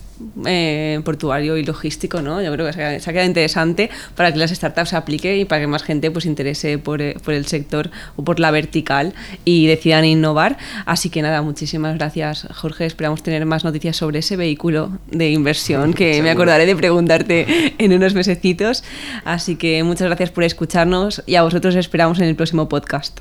eh, 0.47 1.01
portuario 1.05 1.57
y 1.57 1.65
logístico, 1.65 2.23
¿no? 2.23 2.43
Yo 2.43 2.53
creo 2.53 2.67
que 2.67 2.73
se 2.73 2.83
ha, 2.83 3.13
quedado 3.13 3.27
interesante 3.27 3.89
para 4.17 4.33
que 4.33 4.39
las 4.39 4.51
startups 4.51 4.91
se 4.91 4.97
apliquen 4.97 5.39
y 5.39 5.45
para 5.45 5.61
que 5.61 5.67
más 5.67 5.83
gente 5.83 6.11
pues 6.11 6.27
interese 6.27 6.79
por, 6.79 7.01
eh, 7.01 7.17
por, 7.23 7.35
el 7.35 7.47
sector 7.47 7.91
o 8.17 8.25
por 8.25 8.41
la 8.41 8.51
vertical 8.51 9.15
y 9.45 9.67
decidan 9.67 10.05
innovar. 10.05 10.59
Así 10.87 11.09
que 11.11 11.23
nada, 11.23 11.43
muchísimas 11.43 11.97
gracias 11.97 12.47
Jorge. 12.55 12.87
Esperamos 12.87 13.23
tener 13.23 13.45
más 13.47 13.65
noticias 13.65 13.97
sobre 13.97 14.21
ese 14.21 14.37
vehículo 14.37 14.99
de 15.11 15.31
inversión 15.31 15.95
que 15.95 16.21
me 16.23 16.31
acordaré 16.31 16.67
de 16.67 16.75
preguntarte 16.75 17.75
en 17.79 17.93
unos 17.93 18.15
mesecitos. 18.15 18.83
Así 19.25 19.57
que 19.57 19.83
muchas 19.85 20.09
gracias 20.09 20.31
por 20.31 20.45
escucharnos 20.45 21.23
y 21.27 21.37
a 21.37 21.43
vosotros 21.43 21.77
esperamos 21.77 22.19
en 22.19 22.25
el 22.25 22.35
próximo 22.35 22.69
podcast. 22.69 23.21